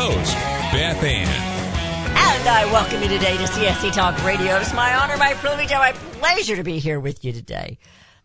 host, 0.00 0.32
Beth 0.72 1.02
Ann. 1.02 1.28
And 1.28 2.48
I 2.48 2.64
welcome 2.72 3.02
you 3.02 3.08
today 3.08 3.36
to 3.36 3.42
CSC 3.42 3.92
Talk 3.92 4.24
Radio. 4.24 4.56
It's 4.56 4.72
my 4.72 4.94
honor, 4.94 5.18
my 5.18 5.34
privilege, 5.34 5.70
and 5.70 5.78
my 5.78 5.92
pleasure 6.18 6.56
to 6.56 6.64
be 6.64 6.78
here 6.78 6.98
with 6.98 7.22
you 7.22 7.34
today. 7.34 7.76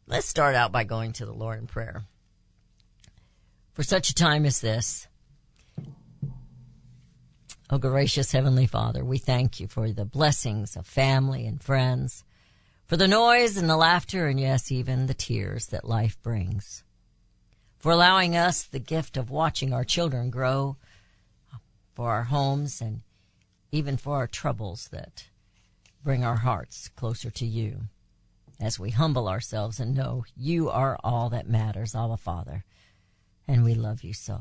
Let's 0.08 0.26
start 0.26 0.56
out 0.56 0.72
by 0.72 0.86
going 0.86 1.12
to 1.14 1.26
the 1.26 1.34
Lord 1.34 1.60
in 1.60 1.68
prayer. 1.68 2.04
For 3.74 3.84
such 3.84 4.10
a 4.10 4.16
time 4.16 4.46
as 4.46 4.62
this, 4.62 5.10
oh 7.70 7.78
gracious 7.78 8.32
Heavenly 8.32 8.68
Father, 8.68 9.04
we 9.04 9.18
thank 9.18 9.60
you 9.60 9.68
for 9.68 9.92
the 9.92 10.05
blessings 10.05 10.78
of 10.78 10.88
family 10.88 11.46
and 11.46 11.62
friends, 11.62 12.24
for 12.88 12.96
the 12.96 13.10
noise 13.10 13.58
and 13.58 13.70
the 13.70 13.76
laughter, 13.76 14.28
and 14.28 14.40
yes, 14.40 14.72
even 14.72 15.08
the 15.08 15.14
tears 15.14 15.66
that 15.68 15.84
life 15.84 16.18
brings, 16.24 16.86
for 17.78 17.92
allowing 17.92 18.34
us 18.34 18.64
the 18.64 18.80
gift 18.80 19.18
of 19.18 19.30
watching 19.30 19.74
our 19.74 19.84
children 19.84 20.30
grow 20.30 20.78
for 21.95 22.12
our 22.12 22.23
homes 22.23 22.81
and 22.81 23.02
even 23.71 23.98
for 23.98 24.18
our 24.18 24.27
troubles 24.27 24.90
that 24.91 25.26
bring 26.04 26.24
our 26.24 26.35
hearts 26.35 26.90
closer 26.90 27.32
to 27.32 27.46
you 27.46 27.84
as 28.60 28.79
we 28.79 28.91
humble 28.91 29.27
ourselves 29.27 29.79
and 29.79 29.96
know 29.96 30.24
you 30.37 30.70
are 30.70 30.98
all 31.04 31.29
that 31.29 31.48
matters, 31.49 31.96
Abba 31.96 32.18
Father, 32.18 32.63
and 33.48 33.63
we 33.63 33.74
love 33.74 34.04
you 34.04 34.13
so. 34.13 34.40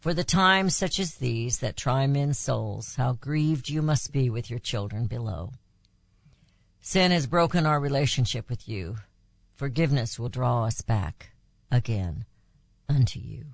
For 0.00 0.12
the 0.12 0.24
times 0.24 0.76
such 0.76 0.98
as 1.00 1.14
these 1.14 1.58
that 1.60 1.76
try 1.76 2.06
men's 2.06 2.38
souls, 2.38 2.96
how 2.96 3.14
grieved 3.14 3.70
you 3.70 3.80
must 3.80 4.12
be 4.12 4.28
with 4.28 4.50
your 4.50 4.58
children 4.58 5.06
below. 5.06 5.52
Sin 6.80 7.10
has 7.10 7.26
broken 7.26 7.64
our 7.64 7.80
relationship 7.80 8.50
with 8.50 8.68
you. 8.68 8.96
Forgiveness 9.54 10.18
will 10.18 10.28
draw 10.28 10.66
us 10.66 10.82
back 10.82 11.30
again 11.70 12.26
unto 12.86 13.18
you. 13.18 13.46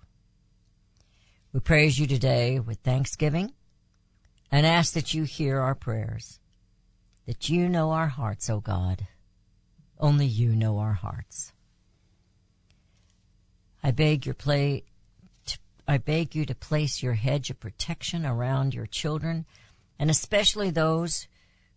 We 1.53 1.59
praise 1.59 1.99
you 1.99 2.07
today 2.07 2.61
with 2.61 2.79
thanksgiving 2.79 3.53
and 4.53 4.65
ask 4.65 4.93
that 4.93 5.15
you 5.15 5.25
hear 5.25 5.59
our 5.59 5.75
prayers, 5.75 6.39
that 7.27 7.49
you 7.49 7.69
know 7.69 7.91
our 7.91 8.07
hearts, 8.07 8.49
O 8.49 8.61
God. 8.61 9.09
Only 9.99 10.27
you 10.27 10.55
know 10.55 10.79
our 10.79 10.93
hearts. 10.93 11.53
I 13.83 13.91
beg 13.91 14.27
your 14.27 14.35
play, 14.37 14.85
I 15.89 15.99
beg 15.99 16.37
you 16.37 16.47
to 16.47 16.55
place 16.55 17.03
your 17.03 17.15
hedge 17.15 17.51
of 17.51 17.59
protection 17.59 18.25
around 18.25 18.73
your 18.73 18.87
children 18.87 19.45
and 19.99 20.09
especially 20.09 20.71
those 20.71 21.27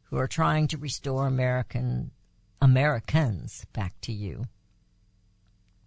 who 0.04 0.18
are 0.18 0.28
trying 0.28 0.68
to 0.68 0.78
restore 0.78 1.26
American 1.26 2.12
Americans 2.62 3.66
back 3.74 4.00
to 4.02 4.14
you. 4.14 4.46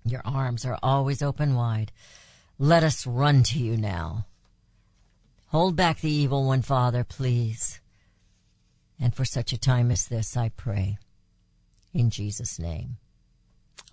Your 0.05 0.23
arms 0.25 0.65
are 0.65 0.78
always 0.83 1.23
open 1.23 1.55
wide 1.55 1.93
let 2.59 2.83
us 2.83 3.07
run 3.07 3.43
to 3.45 3.59
you 3.59 3.77
now. 3.77 4.27
Hold 5.49 5.77
back 5.77 6.01
the 6.01 6.11
evil 6.11 6.47
one, 6.47 6.62
Father, 6.62 7.05
please. 7.05 7.81
And 8.99 9.15
for 9.15 9.25
such 9.25 9.53
a 9.53 9.59
time 9.59 9.91
as 9.91 10.06
this, 10.06 10.37
I 10.37 10.49
pray. 10.50 10.99
In 11.93 12.11
Jesus' 12.11 12.59
name. 12.59 12.97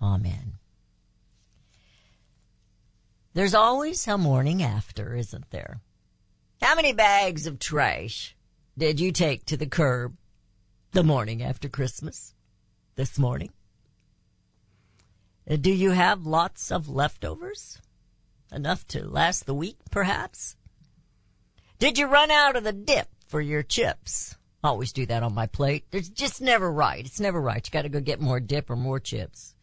Amen. 0.00 0.54
There's 3.34 3.54
always 3.54 4.06
a 4.06 4.16
morning 4.16 4.62
after, 4.62 5.14
isn't 5.14 5.50
there? 5.50 5.80
How 6.62 6.74
many 6.74 6.92
bags 6.92 7.46
of 7.46 7.58
trash 7.58 8.36
did 8.78 9.00
you 9.00 9.12
take 9.12 9.44
to 9.46 9.56
the 9.56 9.66
curb 9.66 10.16
the 10.92 11.02
morning 11.02 11.42
after 11.42 11.68
Christmas? 11.68 12.34
This 12.96 13.18
morning? 13.18 13.50
Uh, 15.50 15.56
do 15.56 15.72
you 15.72 15.90
have 15.90 16.26
lots 16.26 16.70
of 16.70 16.88
leftovers? 16.88 17.78
Enough 18.52 18.86
to 18.88 19.08
last 19.08 19.46
the 19.46 19.54
week, 19.54 19.78
perhaps? 19.90 20.56
Did 21.78 21.98
you 21.98 22.06
run 22.06 22.30
out 22.30 22.56
of 22.56 22.64
the 22.64 22.72
dip 22.72 23.08
for 23.26 23.40
your 23.40 23.62
chips? 23.62 24.36
I 24.62 24.68
Always 24.68 24.92
do 24.92 25.04
that 25.06 25.22
on 25.22 25.34
my 25.34 25.46
plate. 25.46 25.84
It's 25.92 26.08
just 26.08 26.40
never 26.40 26.70
right. 26.70 27.04
It's 27.04 27.20
never 27.20 27.40
right. 27.40 27.66
You 27.66 27.70
gotta 27.70 27.88
go 27.88 28.00
get 28.00 28.20
more 28.20 28.40
dip 28.40 28.70
or 28.70 28.76
more 28.76 29.00
chips. 29.00 29.54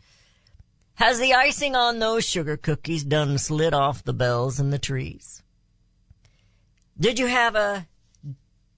Has 0.96 1.19
the 1.19 1.34
icing 1.34 1.75
on 1.75 1.97
those 1.97 2.24
sugar 2.24 2.58
cookies 2.58 3.03
done 3.03 3.38
slid 3.38 3.74
off 3.74 4.03
the 4.03 4.14
bells 4.14 4.59
and 4.59 4.72
the 4.72 4.78
trees? 4.78 5.42
Did 7.00 7.18
you 7.18 7.25
have 7.25 7.56
a, 7.56 7.88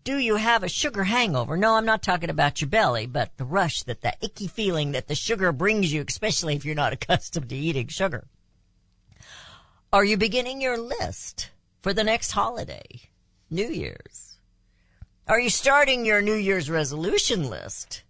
do 0.05 0.17
you 0.17 0.37
have 0.37 0.63
a 0.63 0.69
sugar 0.69 1.03
hangover? 1.03 1.57
No, 1.57 1.75
I'm 1.75 1.85
not 1.85 2.01
talking 2.01 2.29
about 2.29 2.61
your 2.61 2.69
belly, 2.69 3.05
but 3.05 3.35
the 3.35 3.43
rush 3.43 3.83
that 3.83 4.01
the 4.01 4.13
icky 4.21 4.47
feeling 4.47 4.93
that 4.93 5.07
the 5.07 5.15
sugar 5.15 5.51
brings 5.51 5.91
you, 5.91 6.05
especially 6.07 6.55
if 6.55 6.63
you're 6.63 6.75
not 6.75 6.93
accustomed 6.93 7.49
to 7.49 7.55
eating 7.57 7.87
sugar. 7.87 8.27
Are 9.93 10.03
you 10.03 10.17
beginning 10.17 10.59
your 10.59 10.75
list 10.75 11.51
for 11.83 11.93
the 11.93 12.03
next 12.03 12.31
holiday? 12.31 13.01
New 13.51 13.67
Year's. 13.67 14.39
Are 15.27 15.39
you 15.39 15.51
starting 15.51 16.03
your 16.03 16.19
New 16.19 16.33
Year's 16.33 16.67
resolution 16.67 17.47
list? 17.47 18.01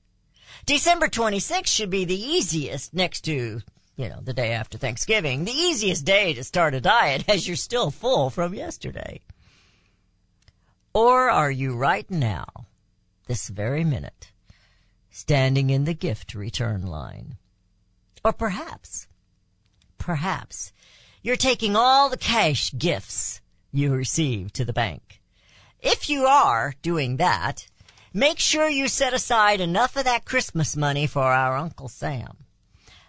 December 0.65 1.09
26th 1.09 1.67
should 1.67 1.89
be 1.89 2.05
the 2.05 2.15
easiest 2.15 2.93
next 2.93 3.25
to, 3.25 3.59
you 3.97 4.07
know, 4.07 4.21
the 4.21 4.31
day 4.31 4.53
after 4.53 4.77
Thanksgiving, 4.77 5.43
the 5.43 5.51
easiest 5.51 6.05
day 6.05 6.33
to 6.33 6.45
start 6.45 6.73
a 6.73 6.79
diet 6.79 7.25
as 7.27 7.45
you're 7.45 7.57
still 7.57 7.91
full 7.91 8.29
from 8.29 8.53
yesterday. 8.53 9.19
Or 10.93 11.29
are 11.29 11.51
you 11.51 11.75
right 11.75 12.09
now, 12.09 12.47
this 13.27 13.49
very 13.49 13.83
minute, 13.83 14.31
standing 15.11 15.69
in 15.69 15.83
the 15.83 15.93
gift 15.93 16.33
return 16.33 16.87
line? 16.87 17.35
Or 18.23 18.31
perhaps, 18.31 19.05
perhaps 19.97 20.71
you're 21.23 21.37
taking 21.37 21.75
all 21.75 22.09
the 22.09 22.17
cash 22.17 22.71
gifts 22.77 23.41
you 23.71 23.93
receive 23.93 24.51
to 24.53 24.65
the 24.65 24.73
bank. 24.73 25.21
If 25.81 26.09
you 26.09 26.25
are 26.25 26.75
doing 26.81 27.17
that, 27.17 27.67
make 28.13 28.39
sure 28.39 28.69
you 28.69 28.89
set 28.89 29.13
aside 29.13 29.61
enough 29.61 29.95
of 29.95 30.03
that 30.03 30.25
Christmas 30.25 30.75
money 30.75 31.07
for 31.07 31.23
our 31.23 31.57
Uncle 31.57 31.87
Sam. 31.87 32.37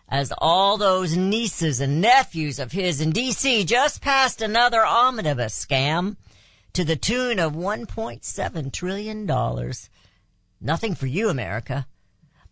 As 0.08 0.32
all 0.38 0.78
those 0.78 1.16
nieces 1.16 1.80
and 1.80 2.00
nephews 2.00 2.60
of 2.60 2.72
his 2.72 3.00
in 3.00 3.12
DC 3.12 3.66
just 3.66 4.00
passed 4.00 4.41
another 4.41 4.84
omnibus 4.86 5.64
scam 5.64 6.16
to 6.72 6.84
the 6.84 6.97
tune 6.97 7.41
of 7.41 7.53
$1.7 7.53 8.72
trillion. 8.72 9.72
Nothing 10.60 10.94
for 10.94 11.06
you, 11.06 11.28
America. 11.28 11.86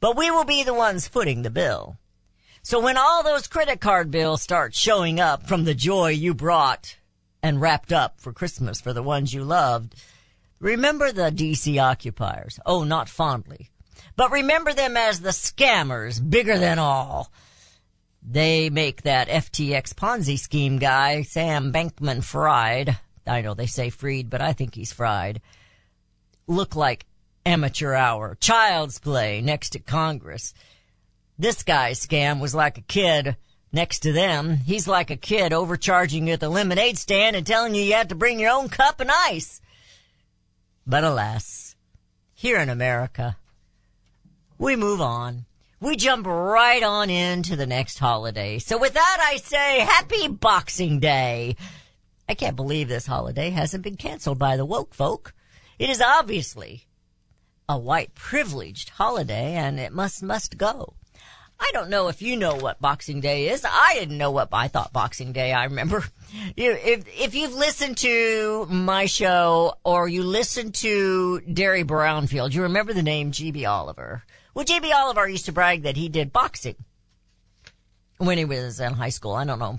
But 0.01 0.17
we 0.17 0.31
will 0.31 0.45
be 0.45 0.65
the 0.65 0.75
ones 0.75 1.07
footing 1.07 1.43
the 1.43 1.51
bill. 1.51 1.99
So 2.65 2.79
when 2.79 2.97
all 2.97 3.25
those 3.25 3.49
credit 3.49 3.81
card 3.81 4.13
bills 4.13 4.41
start 4.41 4.73
showing 4.73 5.19
up 5.19 5.49
from 5.49 5.65
the 5.65 5.75
joy 5.75 6.11
you 6.11 6.33
brought 6.33 6.97
and 7.43 7.61
wrapped 7.61 7.93
up 7.93 8.21
for 8.21 8.33
Christmas 8.33 8.81
for 8.81 8.93
the 8.93 9.03
ones 9.03 9.35
you 9.35 9.43
loved, 9.43 9.97
remember 10.61 11.11
the 11.11 11.33
DC 11.33 11.83
occupiers. 11.83 12.61
Oh, 12.65 12.85
not 12.85 13.09
fondly. 13.09 13.71
But 14.15 14.31
remember 14.31 14.73
them 14.73 14.97
as 14.97 15.21
the 15.21 15.31
scammers, 15.31 16.21
bigger 16.31 16.57
than 16.57 16.79
all. 16.79 17.33
They 18.23 18.71
make 18.71 19.03
that 19.03 19.27
FTX 19.27 19.95
Ponzi 19.95 20.39
scheme 20.39 20.79
guy, 20.79 21.23
Sam 21.23 21.73
Bankman 21.73 22.23
Fried, 22.23 22.97
I 23.27 23.41
know 23.41 23.55
they 23.55 23.67
say 23.67 23.91
freed, 23.91 24.31
but 24.31 24.41
I 24.41 24.53
think 24.53 24.77
he's 24.77 24.93
fried, 24.93 25.41
look 26.47 26.77
like 26.77 27.07
amateur 27.45 27.95
hour, 27.95 28.37
child's 28.41 29.01
play 29.01 29.41
next 29.41 29.71
to 29.71 29.81
Congress. 29.81 30.55
This 31.43 31.65
guy's 31.65 31.99
scam 31.99 32.39
was 32.39 32.55
like 32.55 32.79
a 32.79 32.83
kid 32.83 33.35
next 33.73 33.99
to 34.05 34.13
them. 34.13 34.59
He's 34.59 34.87
like 34.87 35.11
a 35.11 35.17
kid 35.17 35.53
overcharging 35.53 36.29
you 36.29 36.35
at 36.35 36.39
the 36.39 36.49
lemonade 36.49 36.99
stand 36.99 37.35
and 37.35 37.45
telling 37.45 37.75
you 37.75 37.83
you 37.83 37.95
have 37.95 38.07
to 38.09 38.15
bring 38.15 38.39
your 38.39 38.53
own 38.53 38.69
cup 38.69 39.01
and 39.01 39.11
ice. 39.11 39.61
But 40.87 41.03
alas, 41.03 41.75
here 42.33 42.61
in 42.61 42.69
America, 42.69 43.39
we 44.57 44.77
move 44.77 45.01
on. 45.01 45.47
We 45.81 45.97
jump 45.97 46.29
right 46.29 46.85
on 46.85 47.11
into 47.11 47.57
the 47.57 47.67
next 47.67 47.99
holiday. 47.99 48.61
So 48.61 48.79
with 48.79 48.95
that, 48.95 49.19
I 49.21 49.39
say 49.39 49.81
happy 49.81 50.29
Boxing 50.29 51.01
Day. 51.01 51.57
I 52.29 52.35
can't 52.35 52.55
believe 52.55 52.87
this 52.87 53.07
holiday 53.07 53.51
hasn't 53.51 53.83
been 53.83 53.97
canceled 53.97 54.39
by 54.39 54.57
the 54.57 54.65
woke 54.65 54.95
folk. 54.95 55.35
It 55.81 55.91
is 55.91 56.01
obviously 56.01 56.87
a 57.69 57.77
white 57.77 58.15
privileged 58.15 58.91
holiday 58.91 59.55
and 59.55 59.81
it 59.81 59.93
must, 59.93 60.23
must 60.23 60.57
go. 60.57 60.95
I 61.63 61.71
don't 61.73 61.91
know 61.91 62.09
if 62.09 62.21
you 62.21 62.37
know 62.37 62.57
what 62.57 62.81
Boxing 62.81 63.21
Day 63.21 63.49
is. 63.49 63.65
I 63.65 63.95
didn't 63.95 64.19
know 64.19 64.33
what 64.33 64.49
I 64.53 64.67
thought 64.67 64.93
Boxing 64.93 65.33
Day. 65.33 65.53
I 65.53 65.65
remember 65.65 66.05
you, 66.57 66.73
if, 66.73 67.05
if 67.09 67.35
you've 67.37 67.55
listened 67.55 67.99
to 67.99 68.67
my 68.69 69.07
show 69.07 69.75
or 69.85 70.09
you 70.09 70.25
listened 70.25 70.75
to 70.77 71.41
Derry 71.41 71.85
Brownfield, 71.85 72.53
you 72.53 72.63
remember 72.63 72.93
the 72.93 73.03
name 73.03 73.31
GB 73.31 73.69
Oliver. 73.69 74.25
Well, 74.55 74.65
GB 74.65 74.93
Oliver 74.93 75.29
used 75.29 75.47
to 75.47 75.53
brag 75.53 75.83
that 75.83 75.97
he 75.97 76.09
did 76.09 76.33
boxing 76.33 76.75
when 78.19 78.39
he 78.39 78.45
was 78.45 78.81
in 78.81 78.95
high 78.95 79.11
school. 79.11 79.33
I 79.33 79.45
don't 79.45 79.61
know. 79.61 79.79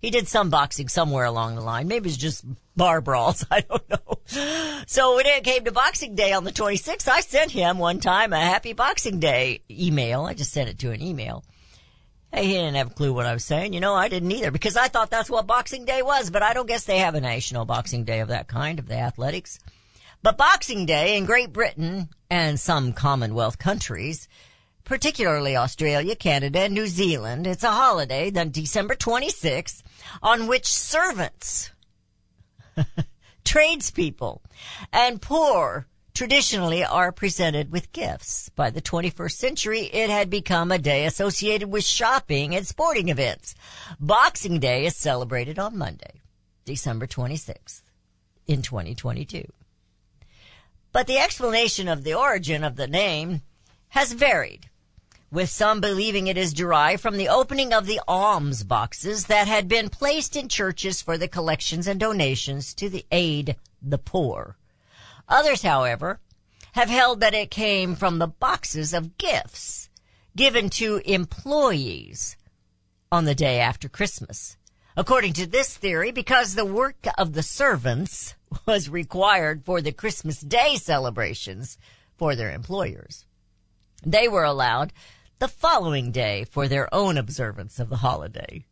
He 0.00 0.10
did 0.10 0.28
some 0.28 0.50
boxing 0.50 0.88
somewhere 0.88 1.24
along 1.24 1.54
the 1.54 1.62
line. 1.62 1.88
Maybe 1.88 2.08
it's 2.08 2.18
just 2.18 2.44
bar 2.76 3.00
brawls. 3.00 3.44
I 3.50 3.62
don't 3.62 3.88
know. 3.88 4.82
So 4.86 5.16
when 5.16 5.26
it 5.26 5.44
came 5.44 5.64
to 5.64 5.72
Boxing 5.72 6.14
Day 6.14 6.32
on 6.32 6.44
the 6.44 6.52
26th, 6.52 7.08
I 7.08 7.20
sent 7.20 7.50
him 7.50 7.78
one 7.78 8.00
time 8.00 8.32
a 8.32 8.40
happy 8.40 8.72
Boxing 8.72 9.20
Day 9.20 9.62
email. 9.70 10.24
I 10.24 10.34
just 10.34 10.52
sent 10.52 10.68
it 10.68 10.78
to 10.80 10.92
an 10.92 11.02
email. 11.02 11.44
Hey, 12.32 12.46
he 12.46 12.52
didn't 12.52 12.74
have 12.74 12.90
a 12.90 12.94
clue 12.94 13.12
what 13.12 13.26
I 13.26 13.32
was 13.32 13.44
saying. 13.44 13.72
You 13.72 13.80
know, 13.80 13.94
I 13.94 14.08
didn't 14.08 14.32
either 14.32 14.50
because 14.50 14.76
I 14.76 14.88
thought 14.88 15.10
that's 15.10 15.30
what 15.30 15.46
Boxing 15.46 15.84
Day 15.84 16.02
was, 16.02 16.30
but 16.30 16.42
I 16.42 16.52
don't 16.52 16.66
guess 16.66 16.84
they 16.84 16.98
have 16.98 17.14
a 17.14 17.20
national 17.20 17.64
Boxing 17.64 18.04
Day 18.04 18.20
of 18.20 18.28
that 18.28 18.48
kind 18.48 18.78
of 18.78 18.88
the 18.88 18.98
athletics. 18.98 19.58
But 20.22 20.36
Boxing 20.36 20.86
Day 20.86 21.16
in 21.16 21.24
Great 21.24 21.52
Britain 21.52 22.08
and 22.28 22.58
some 22.58 22.92
Commonwealth 22.92 23.58
countries, 23.58 24.28
particularly 24.84 25.56
Australia, 25.56 26.16
Canada, 26.16 26.60
and 26.60 26.74
New 26.74 26.88
Zealand, 26.88 27.46
it's 27.46 27.62
a 27.62 27.70
holiday, 27.70 28.30
then 28.30 28.50
December 28.50 28.96
26th, 28.96 29.82
on 30.22 30.46
which 30.46 30.66
servants 30.66 31.70
tradespeople, 33.44 34.42
and 34.92 35.22
poor 35.22 35.86
traditionally 36.14 36.84
are 36.84 37.12
presented 37.12 37.70
with 37.70 37.92
gifts. 37.92 38.48
By 38.50 38.70
the 38.70 38.82
21st 38.82 39.32
century, 39.32 39.80
it 39.82 40.10
had 40.10 40.30
become 40.30 40.72
a 40.72 40.78
day 40.78 41.04
associated 41.04 41.70
with 41.70 41.84
shopping 41.84 42.54
and 42.54 42.66
sporting 42.66 43.08
events. 43.08 43.54
Boxing 44.00 44.58
Day 44.58 44.86
is 44.86 44.96
celebrated 44.96 45.58
on 45.58 45.76
Monday, 45.78 46.20
December 46.64 47.06
26th 47.06 47.82
in 48.46 48.62
2022. 48.62 49.44
But 50.92 51.06
the 51.06 51.18
explanation 51.18 51.88
of 51.88 52.04
the 52.04 52.14
origin 52.14 52.64
of 52.64 52.76
the 52.76 52.86
name 52.86 53.42
has 53.88 54.12
varied 54.12 54.70
with 55.30 55.50
some 55.50 55.80
believing 55.80 56.26
it 56.26 56.36
is 56.36 56.52
derived 56.52 57.02
from 57.02 57.16
the 57.16 57.28
opening 57.28 57.72
of 57.72 57.86
the 57.86 58.00
alms 58.06 58.62
boxes 58.62 59.26
that 59.26 59.48
had 59.48 59.68
been 59.68 59.88
placed 59.88 60.36
in 60.36 60.48
churches 60.48 61.02
for 61.02 61.18
the 61.18 61.28
collections 61.28 61.86
and 61.86 61.98
donations 61.98 62.72
to 62.74 62.88
the 62.88 63.04
aid 63.10 63.56
the 63.82 63.98
poor. 63.98 64.56
Others, 65.28 65.62
however, 65.62 66.20
have 66.72 66.88
held 66.88 67.20
that 67.20 67.34
it 67.34 67.50
came 67.50 67.96
from 67.96 68.18
the 68.18 68.26
boxes 68.26 68.92
of 68.92 69.18
gifts 69.18 69.88
given 70.36 70.68
to 70.68 71.00
employees 71.10 72.36
on 73.10 73.24
the 73.24 73.34
day 73.34 73.58
after 73.58 73.88
Christmas. 73.88 74.56
According 74.96 75.32
to 75.34 75.46
this 75.46 75.76
theory, 75.76 76.10
because 76.12 76.54
the 76.54 76.64
work 76.64 77.06
of 77.18 77.32
the 77.32 77.42
servants 77.42 78.34
was 78.66 78.88
required 78.88 79.64
for 79.64 79.80
the 79.80 79.92
Christmas 79.92 80.40
Day 80.40 80.76
celebrations 80.76 81.78
for 82.16 82.34
their 82.34 82.52
employers. 82.52 83.24
They 84.04 84.28
were 84.28 84.44
allowed 84.44 84.92
the 85.38 85.48
following 85.48 86.10
day 86.12 86.44
for 86.44 86.66
their 86.66 86.92
own 86.94 87.18
observance 87.18 87.78
of 87.78 87.90
the 87.90 87.96
holiday. 87.96 88.64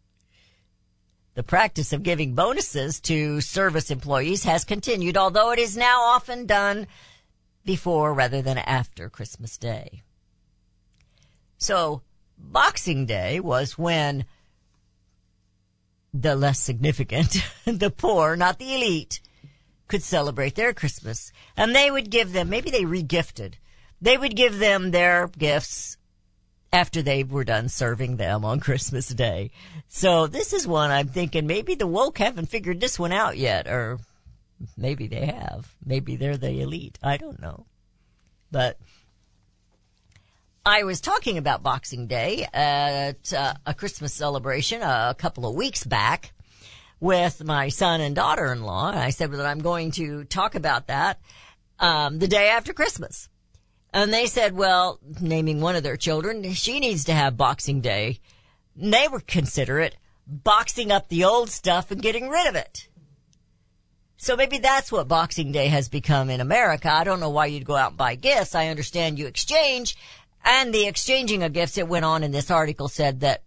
The 1.34 1.42
practice 1.42 1.92
of 1.92 2.02
giving 2.02 2.34
bonuses 2.34 3.00
to 3.00 3.40
service 3.40 3.90
employees 3.90 4.44
has 4.44 4.64
continued, 4.64 5.16
although 5.16 5.50
it 5.50 5.58
is 5.58 5.76
now 5.76 6.02
often 6.02 6.46
done 6.46 6.86
before 7.64 8.14
rather 8.14 8.40
than 8.40 8.58
after 8.58 9.10
Christmas 9.10 9.58
Day. 9.58 10.02
So, 11.58 12.02
Boxing 12.38 13.06
Day 13.06 13.40
was 13.40 13.78
when 13.78 14.26
the 16.12 16.36
less 16.36 16.60
significant, 16.60 17.36
the 17.64 17.90
poor, 17.90 18.36
not 18.36 18.58
the 18.58 18.74
elite, 18.74 19.20
could 19.88 20.02
celebrate 20.02 20.54
their 20.54 20.72
Christmas. 20.72 21.32
And 21.56 21.74
they 21.74 21.90
would 21.90 22.10
give 22.10 22.32
them, 22.32 22.48
maybe 22.48 22.70
they 22.70 22.84
regifted, 22.84 23.54
they 24.00 24.16
would 24.16 24.36
give 24.36 24.58
them 24.58 24.92
their 24.92 25.28
gifts 25.28 25.96
after 26.74 27.02
they 27.02 27.22
were 27.22 27.44
done 27.44 27.68
serving 27.68 28.16
them 28.16 28.44
on 28.44 28.58
Christmas 28.68 29.08
Day. 29.08 29.52
So 29.86 30.26
this 30.26 30.52
is 30.52 30.66
one 30.66 30.90
I'm 30.90 31.06
thinking 31.06 31.46
maybe 31.46 31.76
the 31.76 31.86
woke 31.86 32.18
haven't 32.18 32.50
figured 32.50 32.80
this 32.80 32.98
one 32.98 33.12
out 33.12 33.38
yet, 33.38 33.68
or 33.68 34.00
maybe 34.76 35.06
they 35.06 35.26
have. 35.26 35.72
Maybe 35.86 36.16
they're 36.16 36.36
the 36.36 36.60
elite. 36.60 36.98
I 37.00 37.16
don't 37.16 37.40
know. 37.40 37.66
But 38.50 38.78
I 40.66 40.82
was 40.82 41.00
talking 41.00 41.38
about 41.38 41.62
Boxing 41.62 42.08
Day 42.08 42.48
at 42.52 43.32
uh, 43.32 43.54
a 43.64 43.74
Christmas 43.74 44.12
celebration 44.12 44.82
a 44.82 45.14
couple 45.16 45.46
of 45.46 45.54
weeks 45.54 45.84
back 45.84 46.32
with 46.98 47.44
my 47.44 47.68
son 47.68 48.00
and 48.00 48.16
daughter-in-law. 48.16 48.90
And 48.90 48.98
I 48.98 49.10
said 49.10 49.30
that 49.30 49.46
I'm 49.46 49.60
going 49.60 49.92
to 49.92 50.24
talk 50.24 50.56
about 50.56 50.88
that 50.88 51.20
um, 51.78 52.18
the 52.18 52.28
day 52.28 52.48
after 52.48 52.72
Christmas. 52.72 53.28
And 53.94 54.12
they 54.12 54.26
said, 54.26 54.56
well, 54.56 54.98
naming 55.20 55.60
one 55.60 55.76
of 55.76 55.84
their 55.84 55.96
children, 55.96 56.52
she 56.52 56.80
needs 56.80 57.04
to 57.04 57.14
have 57.14 57.36
Boxing 57.36 57.80
Day. 57.80 58.18
And 58.76 58.92
they 58.92 59.06
were 59.06 59.20
considerate 59.20 59.96
boxing 60.26 60.90
up 60.90 61.08
the 61.08 61.22
old 61.22 61.48
stuff 61.48 61.92
and 61.92 62.02
getting 62.02 62.28
rid 62.28 62.48
of 62.48 62.56
it. 62.56 62.88
So 64.16 64.34
maybe 64.34 64.58
that's 64.58 64.90
what 64.90 65.06
Boxing 65.06 65.52
Day 65.52 65.68
has 65.68 65.88
become 65.88 66.28
in 66.28 66.40
America. 66.40 66.92
I 66.92 67.04
don't 67.04 67.20
know 67.20 67.30
why 67.30 67.46
you'd 67.46 67.64
go 67.64 67.76
out 67.76 67.90
and 67.92 67.96
buy 67.96 68.16
gifts. 68.16 68.56
I 68.56 68.66
understand 68.66 69.16
you 69.16 69.28
exchange 69.28 69.96
and 70.44 70.74
the 70.74 70.88
exchanging 70.88 71.44
of 71.44 71.52
gifts. 71.52 71.78
It 71.78 71.86
went 71.86 72.04
on 72.04 72.24
in 72.24 72.32
this 72.32 72.50
article 72.50 72.88
said 72.88 73.20
that 73.20 73.44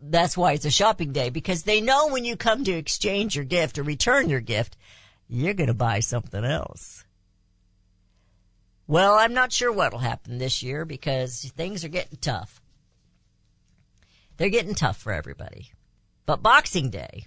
that's 0.00 0.36
why 0.36 0.52
it's 0.52 0.64
a 0.64 0.70
shopping 0.70 1.12
day 1.12 1.28
because 1.28 1.64
they 1.64 1.82
know 1.82 2.08
when 2.08 2.24
you 2.24 2.36
come 2.36 2.64
to 2.64 2.72
exchange 2.72 3.36
your 3.36 3.44
gift 3.44 3.78
or 3.78 3.82
return 3.82 4.30
your 4.30 4.40
gift, 4.40 4.78
you're 5.28 5.52
going 5.52 5.66
to 5.66 5.74
buy 5.74 6.00
something 6.00 6.44
else. 6.44 7.04
Well, 8.88 9.18
I'm 9.18 9.34
not 9.34 9.52
sure 9.52 9.70
what'll 9.70 9.98
happen 9.98 10.38
this 10.38 10.62
year 10.62 10.86
because 10.86 11.52
things 11.54 11.84
are 11.84 11.88
getting 11.88 12.16
tough. 12.22 12.62
They're 14.38 14.48
getting 14.48 14.74
tough 14.74 14.96
for 14.96 15.12
everybody. 15.12 15.70
But 16.24 16.42
Boxing 16.42 16.88
Day, 16.88 17.26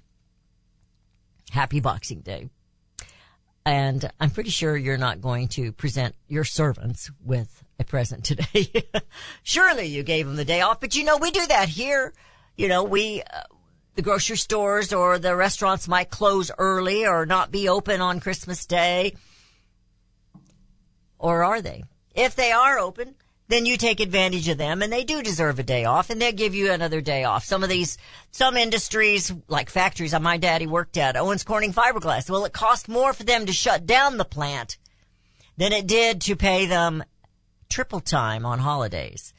happy 1.51 1.79
Boxing 1.79 2.21
Day. 2.21 2.49
And 3.63 4.09
I'm 4.19 4.31
pretty 4.31 4.49
sure 4.49 4.75
you're 4.75 4.97
not 4.97 5.21
going 5.21 5.49
to 5.49 5.71
present 5.71 6.15
your 6.27 6.45
servants 6.45 7.11
with 7.23 7.63
a 7.77 7.83
present 7.83 8.23
today. 8.23 8.89
Surely 9.43 9.85
you 9.85 10.01
gave 10.01 10.25
them 10.25 10.37
the 10.37 10.45
day 10.45 10.61
off, 10.61 10.79
but 10.79 10.95
you 10.95 11.03
know, 11.03 11.17
we 11.17 11.29
do 11.29 11.45
that 11.45 11.69
here. 11.69 12.15
You 12.57 12.69
know, 12.69 12.83
we, 12.83 13.21
uh, 13.21 13.43
the 13.93 14.01
grocery 14.01 14.37
stores 14.37 14.93
or 14.93 15.19
the 15.19 15.35
restaurants 15.35 15.87
might 15.87 16.09
close 16.09 16.49
early 16.57 17.06
or 17.06 17.27
not 17.27 17.51
be 17.51 17.69
open 17.69 18.01
on 18.01 18.19
Christmas 18.19 18.65
Day 18.65 19.13
or 21.21 21.44
are 21.44 21.61
they? 21.61 21.83
If 22.13 22.35
they 22.35 22.51
are 22.51 22.78
open, 22.78 23.16
then 23.47 23.66
you 23.66 23.78
take 23.78 23.99
advantage 23.99 24.47
of 24.47 24.57
them 24.57 24.81
and 24.81 24.92
they 24.92 25.04
do 25.04 25.21
deserve 25.21 25.59
a 25.59 25.63
day 25.63 25.85
off 25.85 26.09
and 26.09 26.21
they'll 26.21 26.31
give 26.31 26.56
you 26.56 26.71
another 26.71 27.01
day 27.01 27.23
off. 27.23 27.44
Some 27.45 27.63
of 27.63 27.69
these, 27.69 27.97
some 28.31 28.57
industries, 28.57 29.31
like 29.47 29.69
factories 29.69 30.18
my 30.19 30.37
daddy 30.37 30.66
worked 30.66 30.97
at, 30.97 31.16
Owens 31.16 31.44
Corning 31.44 31.73
Fiberglass, 31.73 32.30
well, 32.30 32.45
it 32.45 32.54
cost 32.54 32.90
more 32.90 33.13
for 33.13 33.23
them 33.23 33.45
to 33.45 33.54
shut 33.54 33.85
down 33.85 34.18
the 34.18 34.25
plant 34.25 34.78
than 35.57 35.73
it 35.73 35.85
did 35.85 36.21
to 36.21 36.35
pay 36.35 36.66
them 36.66 37.04
triple 37.69 37.99
time 37.99 38.45
on 38.45 38.59
holidays. 38.59 39.33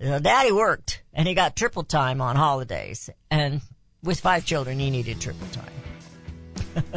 Daddy 0.00 0.52
worked 0.52 1.02
and 1.12 1.26
he 1.26 1.34
got 1.34 1.56
triple 1.56 1.82
time 1.82 2.20
on 2.20 2.36
holidays 2.36 3.10
and 3.30 3.60
with 4.02 4.20
five 4.20 4.44
children, 4.46 4.78
he 4.78 4.90
needed 4.90 5.20
triple 5.20 5.48
time. 5.48 6.84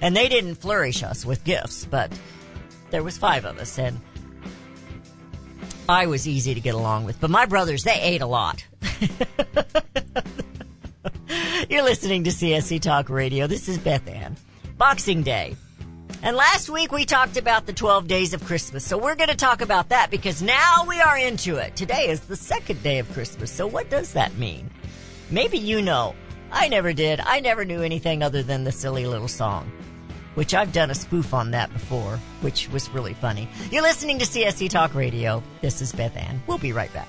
and 0.00 0.16
they 0.16 0.28
didn't 0.28 0.54
flourish 0.54 1.02
us 1.02 1.26
with 1.26 1.42
gifts, 1.42 1.84
but 1.84 2.12
there 2.90 3.02
was 3.02 3.18
five 3.18 3.44
of 3.44 3.58
us 3.58 3.78
and 3.78 4.00
I 5.88 6.06
was 6.06 6.26
easy 6.26 6.54
to 6.54 6.60
get 6.60 6.74
along 6.74 7.04
with, 7.04 7.20
but 7.20 7.30
my 7.30 7.46
brothers, 7.46 7.84
they 7.84 8.00
ate 8.00 8.22
a 8.22 8.26
lot. 8.26 8.66
You're 11.68 11.84
listening 11.84 12.24
to 12.24 12.30
CSC 12.30 12.80
Talk 12.80 13.08
Radio. 13.08 13.46
This 13.46 13.68
is 13.68 13.78
Beth 13.78 14.08
Ann. 14.08 14.36
Boxing 14.78 15.22
Day. 15.22 15.54
And 16.22 16.36
last 16.36 16.68
week 16.68 16.90
we 16.90 17.04
talked 17.04 17.36
about 17.36 17.66
the 17.66 17.72
12 17.72 18.08
days 18.08 18.34
of 18.34 18.44
Christmas. 18.44 18.84
So 18.84 18.98
we're 18.98 19.14
going 19.14 19.28
to 19.28 19.36
talk 19.36 19.60
about 19.60 19.90
that 19.90 20.10
because 20.10 20.42
now 20.42 20.84
we 20.88 21.00
are 21.00 21.16
into 21.16 21.56
it. 21.56 21.76
Today 21.76 22.08
is 22.08 22.20
the 22.20 22.34
second 22.36 22.82
day 22.82 22.98
of 22.98 23.12
Christmas. 23.12 23.52
So 23.52 23.66
what 23.66 23.88
does 23.88 24.12
that 24.14 24.36
mean? 24.36 24.70
Maybe 25.30 25.58
you 25.58 25.82
know. 25.82 26.14
I 26.50 26.68
never 26.68 26.92
did. 26.92 27.20
I 27.20 27.40
never 27.40 27.64
knew 27.64 27.82
anything 27.82 28.22
other 28.22 28.42
than 28.42 28.64
the 28.64 28.72
silly 28.72 29.06
little 29.06 29.28
song 29.28 29.70
which 30.36 30.54
I've 30.54 30.72
done 30.72 30.90
a 30.90 30.94
spoof 30.94 31.34
on 31.34 31.50
that 31.50 31.72
before, 31.72 32.18
which 32.40 32.70
was 32.70 32.88
really 32.90 33.14
funny. 33.14 33.48
You're 33.72 33.82
listening 33.82 34.20
to 34.20 34.24
CSC 34.24 34.70
Talk 34.70 34.94
Radio. 34.94 35.42
This 35.60 35.82
is 35.82 35.92
Beth 35.92 36.16
Ann. 36.16 36.40
We'll 36.46 36.58
be 36.58 36.72
right 36.72 36.92
back. 36.94 37.08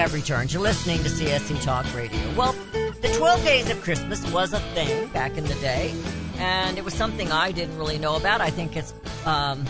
have 0.00 0.14
returned. 0.14 0.50
You're 0.50 0.62
listening 0.62 0.96
to 1.02 1.10
CSC 1.10 1.62
Talk 1.62 1.84
Radio. 1.94 2.18
Well, 2.34 2.54
the 2.72 3.14
12 3.18 3.44
days 3.44 3.68
of 3.68 3.82
Christmas 3.82 4.32
was 4.32 4.54
a 4.54 4.60
thing 4.72 5.08
back 5.08 5.36
in 5.36 5.44
the 5.44 5.54
day, 5.56 5.94
and 6.38 6.78
it 6.78 6.84
was 6.84 6.94
something 6.94 7.30
I 7.30 7.52
didn't 7.52 7.76
really 7.76 7.98
know 7.98 8.16
about. 8.16 8.40
I 8.40 8.48
think 8.48 8.78
it's, 8.78 8.94
um, 9.26 9.66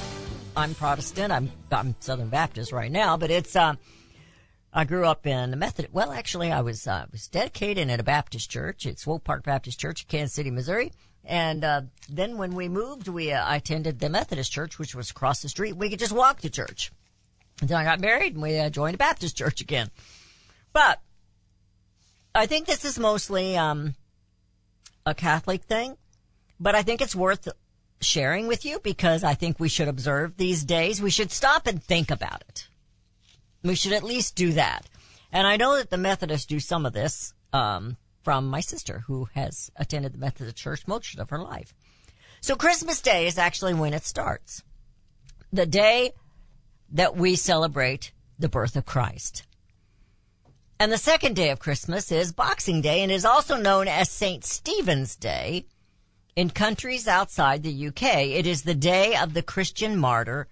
I'm 0.57 0.77
Protestant. 0.77 1.33
I'm, 1.33 1.51
I'm 1.73 1.97
Southern 1.99 2.29
Baptist 2.29 2.71
right 2.71 2.93
now, 2.93 3.17
but 3.17 3.33
it's, 3.33 3.57
uh, 3.57 3.75
I 4.73 4.85
grew 4.85 5.05
up 5.05 5.27
in 5.27 5.53
a 5.53 5.57
Methodist. 5.57 5.93
Well, 5.93 6.13
actually, 6.13 6.53
I 6.53 6.61
was, 6.61 6.87
uh, 6.87 7.07
was 7.11 7.27
dedicated 7.27 7.91
in 7.91 7.99
a 7.99 8.05
Baptist 8.05 8.49
church. 8.49 8.87
It's 8.87 9.03
Swope 9.03 9.25
Park 9.25 9.43
Baptist 9.43 9.81
Church, 9.81 10.03
in 10.03 10.09
Kansas 10.09 10.35
City, 10.35 10.53
Missouri. 10.53 10.93
And, 11.25 11.65
uh, 11.65 11.83
then 12.09 12.37
when 12.39 12.55
we 12.55 12.69
moved, 12.69 13.09
we, 13.09 13.33
uh, 13.33 13.45
I 13.45 13.57
attended 13.57 13.99
the 13.99 14.09
Methodist 14.09 14.53
church, 14.53 14.79
which 14.79 14.95
was 14.95 15.11
across 15.11 15.43
the 15.43 15.49
street. 15.49 15.77
We 15.77 15.91
could 15.91 15.99
just 15.99 16.13
walk 16.13 16.43
to 16.43 16.51
church. 16.51 16.93
Then 17.61 17.77
I 17.77 17.83
got 17.83 17.99
married 17.99 18.35
and 18.35 18.43
we 18.43 18.59
uh, 18.61 18.71
joined 18.71 18.95
a 18.95 18.99
Baptist 18.99 19.37
church 19.37 19.61
again. 19.61 19.91
But 20.73 21.01
I 22.35 22.47
think 22.47 22.67
this 22.67 22.85
is 22.85 22.99
mostly 22.99 23.57
um, 23.57 23.95
a 25.05 25.15
Catholic 25.15 25.65
thing, 25.65 25.97
but 26.59 26.75
I 26.75 26.83
think 26.83 27.01
it's 27.01 27.17
worth 27.17 27.49
sharing 28.01 28.47
with 28.47 28.65
you 28.65 28.79
because 28.81 29.25
I 29.25 29.35
think 29.35 29.59
we 29.59 29.69
should 29.69 29.89
observe 29.89 30.37
these 30.37 30.65
days. 30.65 31.03
We 31.03 31.11
should 31.11 31.33
stop 31.33 31.67
and 31.67 31.83
think 31.83 32.11
about 32.11 32.43
it. 32.49 32.69
We 33.63 33.75
should 33.75 33.93
at 33.93 34.03
least 34.03 34.37
do 34.37 34.53
that. 34.53 34.89
And 35.33 35.47
I 35.47 35.57
know 35.57 35.77
that 35.77 35.91
the 35.91 35.99
Methodists 35.99 36.47
do 36.47 36.61
some 36.61 36.87
of 36.87 36.93
this 36.93 37.35
um, 37.53 37.97
from 38.23 38.49
my 38.49 38.61
sister, 38.61 39.05
who 39.07 39.29
has 39.35 39.71
attended 39.77 40.13
the 40.13 40.19
Methodist 40.19 40.57
Church 40.57 40.87
most 40.87 41.19
of 41.19 41.31
her 41.31 41.39
life. 41.39 41.75
So 42.41 42.57
Christmas 42.57 43.01
Day 43.01 43.27
is 43.27 43.39
actually 43.39 43.75
when 43.75 43.93
it 43.93 44.05
starts. 44.05 44.63
The 45.53 45.67
day 45.67 46.13
that 46.93 47.17
we 47.17 47.37
celebrate 47.37 48.13
the 48.39 48.49
birth 48.49 48.77
of 48.77 48.87
Christ. 48.87 49.45
And 50.81 50.91
the 50.91 50.97
second 50.97 51.37
day 51.37 51.51
of 51.51 51.59
Christmas 51.59 52.11
is 52.11 52.33
Boxing 52.33 52.81
Day 52.81 53.03
and 53.03 53.13
is 53.13 53.27
also 53.27 53.57
known 53.59 53.87
as 53.87 54.09
St. 54.09 54.43
Stephen's 54.43 55.15
Day. 55.15 55.67
In 56.35 56.49
countries 56.49 57.07
outside 57.07 57.63
the 57.63 57.89
UK, 57.89 58.03
it 58.29 58.47
is 58.47 58.63
the 58.63 58.75
day 58.75 59.15
of 59.15 59.35
the 59.35 59.43
Christian 59.43 59.95
martyr, 59.95 60.49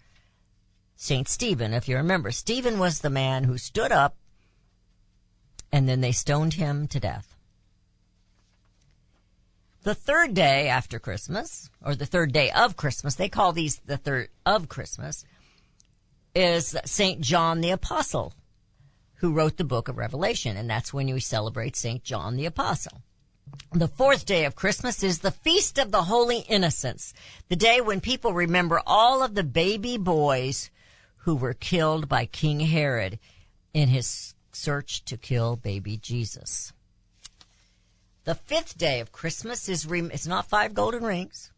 St. 0.97 1.27
Stephen. 1.27 1.73
If 1.73 1.89
you 1.89 1.97
remember, 1.97 2.31
Stephen 2.31 2.79
was 2.79 3.01
the 3.01 3.09
man 3.09 3.45
who 3.45 3.57
stood 3.57 3.91
up 3.91 4.19
and 5.73 5.89
then 5.89 6.03
they 6.03 6.13
stoned 6.13 6.55
him 6.55 6.87
to 6.89 7.01
death. 7.01 7.35
The 9.83 9.95
third 9.95 10.35
day 10.35 10.69
after 10.69 10.99
Christmas, 10.99 11.71
or 11.83 11.95
the 11.95 12.05
third 12.05 12.35
day 12.35 12.51
of 12.51 12.77
Christmas, 12.77 13.15
they 13.15 13.31
call 13.31 13.55
these 13.55 13.81
the 13.87 13.97
third 13.97 14.29
of 14.45 14.69
Christmas, 14.69 15.25
is 16.35 16.77
St. 16.85 17.23
John 17.23 17.63
the 17.63 17.71
Apostle, 17.71 18.35
who 19.19 19.33
wrote 19.33 19.57
the 19.57 19.65
book 19.65 19.89
of 19.89 19.99
Revelation, 19.99 20.57
and 20.57 20.69
that's 20.69 20.93
when 20.93 21.07
we 21.07 21.21
celebrate 21.21 21.77
St. 21.77 22.03
John 22.03 22.37
the 22.37 22.47
Apostle. 22.47 23.03
The 23.73 23.89
fourth 23.89 24.27
day 24.27 24.45
of 24.45 24.55
Christmas 24.55 25.03
is 25.03 25.21
the 25.21 25.31
Feast 25.31 25.79
of 25.79 25.91
the 25.91 26.05
Holy 26.05 26.41
Innocents, 26.41 27.15
the 27.49 27.57
day 27.57 27.81
when 27.81 28.01
people 28.01 28.33
remember 28.33 28.81
all 28.87 29.23
of 29.23 29.35
the 29.35 29.43
baby 29.43 29.97
boys 29.97 30.71
who 31.19 31.35
were 31.35 31.55
killed 31.55 32.09
by 32.09 32.27
King 32.27 32.61
Herod 32.61 33.19
in 33.73 33.89
his 33.89 34.35
search 34.53 35.05
to 35.07 35.17
kill 35.17 35.57
baby 35.57 35.97
Jesus. 35.97 36.73
The 38.25 38.35
fifth 38.35 38.77
day 38.77 39.01
of 39.01 39.13
Christmas 39.13 39.69
is, 39.69 39.87
it's 39.91 40.27
not 40.27 40.49
five 40.49 40.75
golden 40.75 41.03
rings. 41.03 41.51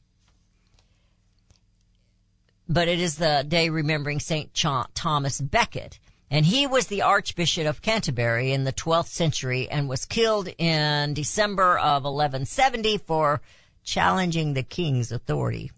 but 2.70 2.86
it 2.86 3.00
is 3.00 3.16
the 3.16 3.44
day 3.46 3.68
remembering 3.68 4.20
St. 4.20 4.54
Thomas 4.94 5.40
Becket. 5.40 5.98
And 6.30 6.46
he 6.46 6.66
was 6.66 6.86
the 6.86 7.02
Archbishop 7.02 7.66
of 7.66 7.82
Canterbury 7.82 8.52
in 8.52 8.62
the 8.62 8.72
12th 8.72 9.08
century 9.08 9.68
and 9.68 9.88
was 9.88 10.04
killed 10.04 10.48
in 10.58 11.12
December 11.12 11.76
of 11.76 12.04
1170 12.04 12.98
for 12.98 13.40
challenging 13.82 14.54
the 14.54 14.62
king's 14.62 15.10
authority 15.10 15.72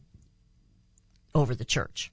over 1.35 1.55
the 1.55 1.65
church. 1.65 2.13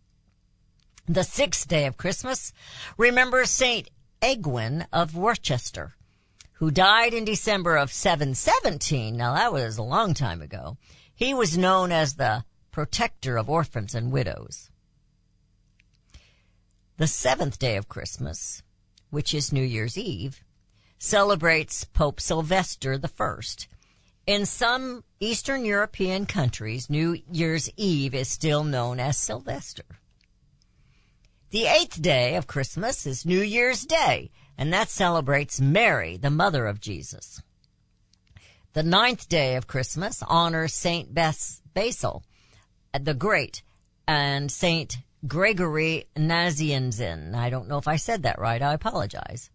The 1.08 1.24
sixth 1.24 1.67
day 1.67 1.86
of 1.86 1.98
Christmas 1.98 2.53
remembers 2.98 3.50
St. 3.50 3.89
Egwin 4.22 4.86
of 4.93 5.15
Worcester, 5.15 5.96
who 6.53 6.72
died 6.72 7.13
in 7.13 7.25
December 7.25 7.75
of 7.75 7.91
717. 7.91 9.17
Now 9.17 9.34
that 9.34 9.51
was 9.51 9.77
a 9.77 9.84
long 9.84 10.13
time 10.13 10.41
ago. 10.41 10.77
He 11.13 11.34
was 11.34 11.58
known 11.58 11.91
as 11.91 12.13
the 12.13 12.46
protector 12.72 13.36
of 13.36 13.50
orphans 13.50 13.96
and 13.96 14.12
widows. 14.12 14.69
The 17.00 17.08
seventh 17.08 17.60
day 17.60 17.77
of 17.77 17.88
Christmas, 17.88 18.62
which 19.10 19.34
is 19.34 19.53
New 19.53 19.63
Year's 19.63 19.98
Eve, 19.98 20.44
celebrates 20.98 21.86
Pope 21.86 22.20
Sylvester 22.20 23.00
I. 23.01 23.39
In 24.27 24.46
some 24.46 25.06
Eastern 25.22 25.63
European 25.63 26.25
countries, 26.25 26.89
New 26.89 27.18
Year's 27.32 27.70
Eve 27.77 28.13
is 28.13 28.27
still 28.27 28.65
known 28.65 29.00
as 29.00 29.15
Sylvester. 29.15 29.86
The 31.51 31.68
eighth 31.68 32.01
day 32.01 32.36
of 32.36 32.48
Christmas 32.48 33.08
is 33.08 33.25
New 33.25 33.44
Year's 33.44 33.86
Day, 33.86 34.29
and 34.58 34.74
that 34.74 34.89
celebrates 34.89 35.62
Mary, 35.62 36.18
the 36.18 36.29
mother 36.29 36.68
of 36.68 36.82
Jesus. 36.82 37.41
The 38.74 38.84
ninth 38.84 39.29
day 39.29 39.56
of 39.56 39.68
Christmas 39.68 40.22
honors 40.27 40.74
Saint 40.74 41.13
Basil 41.13 42.24
the 42.91 43.13
Great 43.13 43.63
and 44.06 44.51
Saint 44.51 44.98
Gregory 45.28 46.06
Nazianzen. 46.16 47.36
I 47.36 47.50
don't 47.50 47.68
know 47.68 47.78
if 47.78 47.88
I 47.88 47.98
said 47.98 48.24
that 48.24 48.40
right. 48.40 48.62
I 48.62 48.74
apologize. 48.74 49.50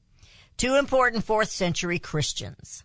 Two 0.56 0.76
important 0.76 1.24
fourth 1.24 1.50
century 1.50 1.98
Christians. 1.98 2.84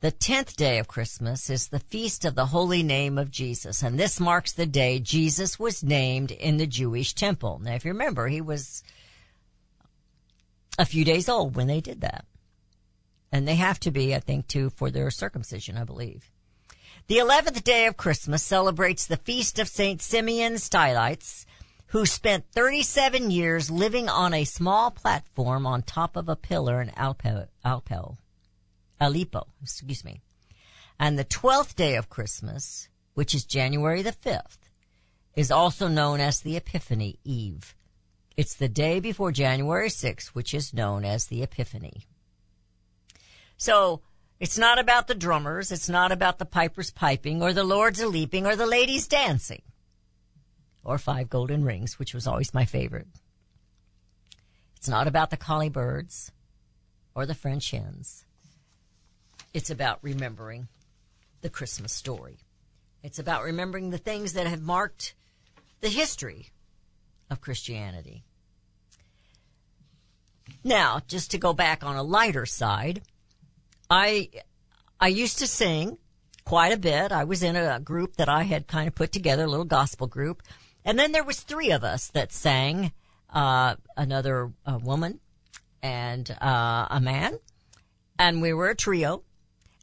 The 0.00 0.10
tenth 0.10 0.56
day 0.56 0.78
of 0.78 0.88
Christmas 0.88 1.50
is 1.50 1.68
the 1.68 1.78
feast 1.78 2.24
of 2.24 2.34
the 2.34 2.46
holy 2.46 2.82
name 2.82 3.18
of 3.18 3.30
Jesus, 3.30 3.82
and 3.82 3.98
this 3.98 4.18
marks 4.18 4.52
the 4.52 4.64
day 4.64 4.98
Jesus 4.98 5.58
was 5.58 5.84
named 5.84 6.30
in 6.30 6.56
the 6.56 6.66
Jewish 6.66 7.12
temple. 7.12 7.60
Now, 7.62 7.74
if 7.74 7.84
you 7.84 7.90
remember, 7.90 8.28
he 8.28 8.40
was 8.40 8.82
a 10.78 10.86
few 10.86 11.04
days 11.04 11.28
old 11.28 11.54
when 11.54 11.66
they 11.66 11.82
did 11.82 12.00
that. 12.00 12.24
And 13.30 13.46
they 13.46 13.56
have 13.56 13.78
to 13.80 13.90
be, 13.90 14.14
I 14.14 14.20
think, 14.20 14.46
too, 14.46 14.70
for 14.70 14.90
their 14.90 15.10
circumcision, 15.10 15.76
I 15.76 15.84
believe. 15.84 16.30
The 17.10 17.18
11th 17.18 17.64
day 17.64 17.86
of 17.86 17.96
Christmas 17.96 18.40
celebrates 18.40 19.04
the 19.04 19.16
feast 19.16 19.58
of 19.58 19.66
St. 19.66 20.00
Simeon 20.00 20.58
Stylites, 20.58 21.44
who 21.86 22.06
spent 22.06 22.52
37 22.52 23.32
years 23.32 23.68
living 23.68 24.08
on 24.08 24.32
a 24.32 24.44
small 24.44 24.92
platform 24.92 25.66
on 25.66 25.82
top 25.82 26.14
of 26.14 26.28
a 26.28 26.36
pillar 26.36 26.80
in 26.80 26.90
Alpo, 26.90 27.48
Alpo, 27.64 28.16
Aleppo, 29.00 29.48
excuse 29.60 30.04
me. 30.04 30.20
And 31.00 31.18
the 31.18 31.24
12th 31.24 31.74
day 31.74 31.96
of 31.96 32.08
Christmas, 32.08 32.88
which 33.14 33.34
is 33.34 33.44
January 33.44 34.02
the 34.02 34.12
5th, 34.12 34.70
is 35.34 35.50
also 35.50 35.88
known 35.88 36.20
as 36.20 36.38
the 36.38 36.56
Epiphany 36.56 37.18
Eve. 37.24 37.74
It's 38.36 38.54
the 38.54 38.68
day 38.68 39.00
before 39.00 39.32
January 39.32 39.88
6th, 39.88 40.28
which 40.28 40.54
is 40.54 40.72
known 40.72 41.04
as 41.04 41.26
the 41.26 41.42
Epiphany. 41.42 42.06
So, 43.56 44.00
it's 44.40 44.56
not 44.56 44.78
about 44.78 45.06
the 45.06 45.14
drummers. 45.14 45.70
It's 45.70 45.88
not 45.88 46.12
about 46.12 46.38
the 46.38 46.46
pipers 46.46 46.90
piping 46.90 47.42
or 47.42 47.52
the 47.52 47.62
lords 47.62 48.00
a 48.00 48.08
leaping 48.08 48.46
or 48.46 48.56
the 48.56 48.66
ladies 48.66 49.06
dancing 49.06 49.62
or 50.82 50.96
five 50.96 51.28
golden 51.28 51.62
rings, 51.62 51.98
which 51.98 52.14
was 52.14 52.26
always 52.26 52.54
my 52.54 52.64
favorite. 52.64 53.06
It's 54.76 54.88
not 54.88 55.06
about 55.06 55.28
the 55.28 55.36
collie 55.36 55.68
birds 55.68 56.32
or 57.14 57.26
the 57.26 57.34
French 57.34 57.70
hens. 57.70 58.24
It's 59.52 59.68
about 59.68 59.98
remembering 60.00 60.68
the 61.42 61.50
Christmas 61.50 61.92
story. 61.92 62.38
It's 63.02 63.18
about 63.18 63.44
remembering 63.44 63.90
the 63.90 63.98
things 63.98 64.32
that 64.32 64.46
have 64.46 64.62
marked 64.62 65.14
the 65.80 65.88
history 65.88 66.48
of 67.28 67.42
Christianity. 67.42 68.24
Now, 70.64 71.00
just 71.06 71.30
to 71.32 71.38
go 71.38 71.52
back 71.52 71.84
on 71.84 71.96
a 71.96 72.02
lighter 72.02 72.46
side, 72.46 73.02
I, 73.90 74.30
I 75.00 75.08
used 75.08 75.38
to 75.40 75.46
sing 75.46 75.98
quite 76.44 76.72
a 76.72 76.78
bit. 76.78 77.10
I 77.10 77.24
was 77.24 77.42
in 77.42 77.56
a 77.56 77.80
group 77.80 78.16
that 78.16 78.28
I 78.28 78.44
had 78.44 78.68
kind 78.68 78.86
of 78.86 78.94
put 78.94 79.12
together, 79.12 79.44
a 79.44 79.48
little 79.48 79.64
gospel 79.64 80.06
group. 80.06 80.42
And 80.84 80.98
then 80.98 81.12
there 81.12 81.24
was 81.24 81.40
three 81.40 81.72
of 81.72 81.82
us 81.82 82.08
that 82.08 82.32
sang, 82.32 82.92
uh, 83.32 83.74
another 83.96 84.52
uh, 84.64 84.78
woman 84.82 85.20
and, 85.82 86.30
uh, 86.40 86.86
a 86.90 87.00
man. 87.00 87.38
And 88.18 88.40
we 88.40 88.52
were 88.52 88.68
a 88.68 88.76
trio. 88.76 89.24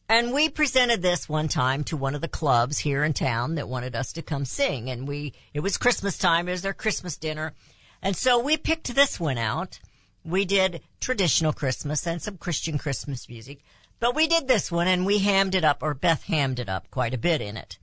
And 0.09 0.33
we 0.33 0.47
presented 0.47 1.01
this 1.01 1.27
one 1.27 1.49
time 1.49 1.83
to 1.85 1.97
one 1.97 2.15
of 2.15 2.21
the 2.21 2.29
clubs 2.29 2.77
here 2.77 3.03
in 3.03 3.11
town 3.11 3.55
that 3.55 3.67
wanted 3.67 3.93
us 3.93 4.13
to 4.13 4.21
come 4.21 4.45
sing. 4.45 4.89
And 4.89 5.05
we, 5.05 5.33
it 5.53 5.59
was 5.59 5.77
Christmas 5.77 6.17
time. 6.17 6.47
It 6.47 6.51
was 6.51 6.61
their 6.61 6.73
Christmas 6.73 7.17
dinner. 7.17 7.53
And 8.01 8.15
so 8.15 8.39
we 8.39 8.55
picked 8.55 8.95
this 8.95 9.19
one 9.19 9.37
out. 9.37 9.79
We 10.23 10.45
did 10.45 10.81
traditional 11.01 11.51
Christmas 11.51 12.07
and 12.07 12.21
some 12.21 12.37
Christian 12.37 12.77
Christmas 12.77 13.27
music. 13.27 13.59
But 13.99 14.15
we 14.15 14.27
did 14.27 14.47
this 14.47 14.71
one 14.71 14.87
and 14.87 15.05
we 15.05 15.19
hammed 15.19 15.55
it 15.55 15.63
up, 15.63 15.81
or 15.81 15.93
Beth 15.93 16.23
hammed 16.23 16.59
it 16.59 16.69
up 16.69 16.89
quite 16.91 17.13
a 17.13 17.17
bit 17.17 17.41
in 17.41 17.57
it. 17.57 17.79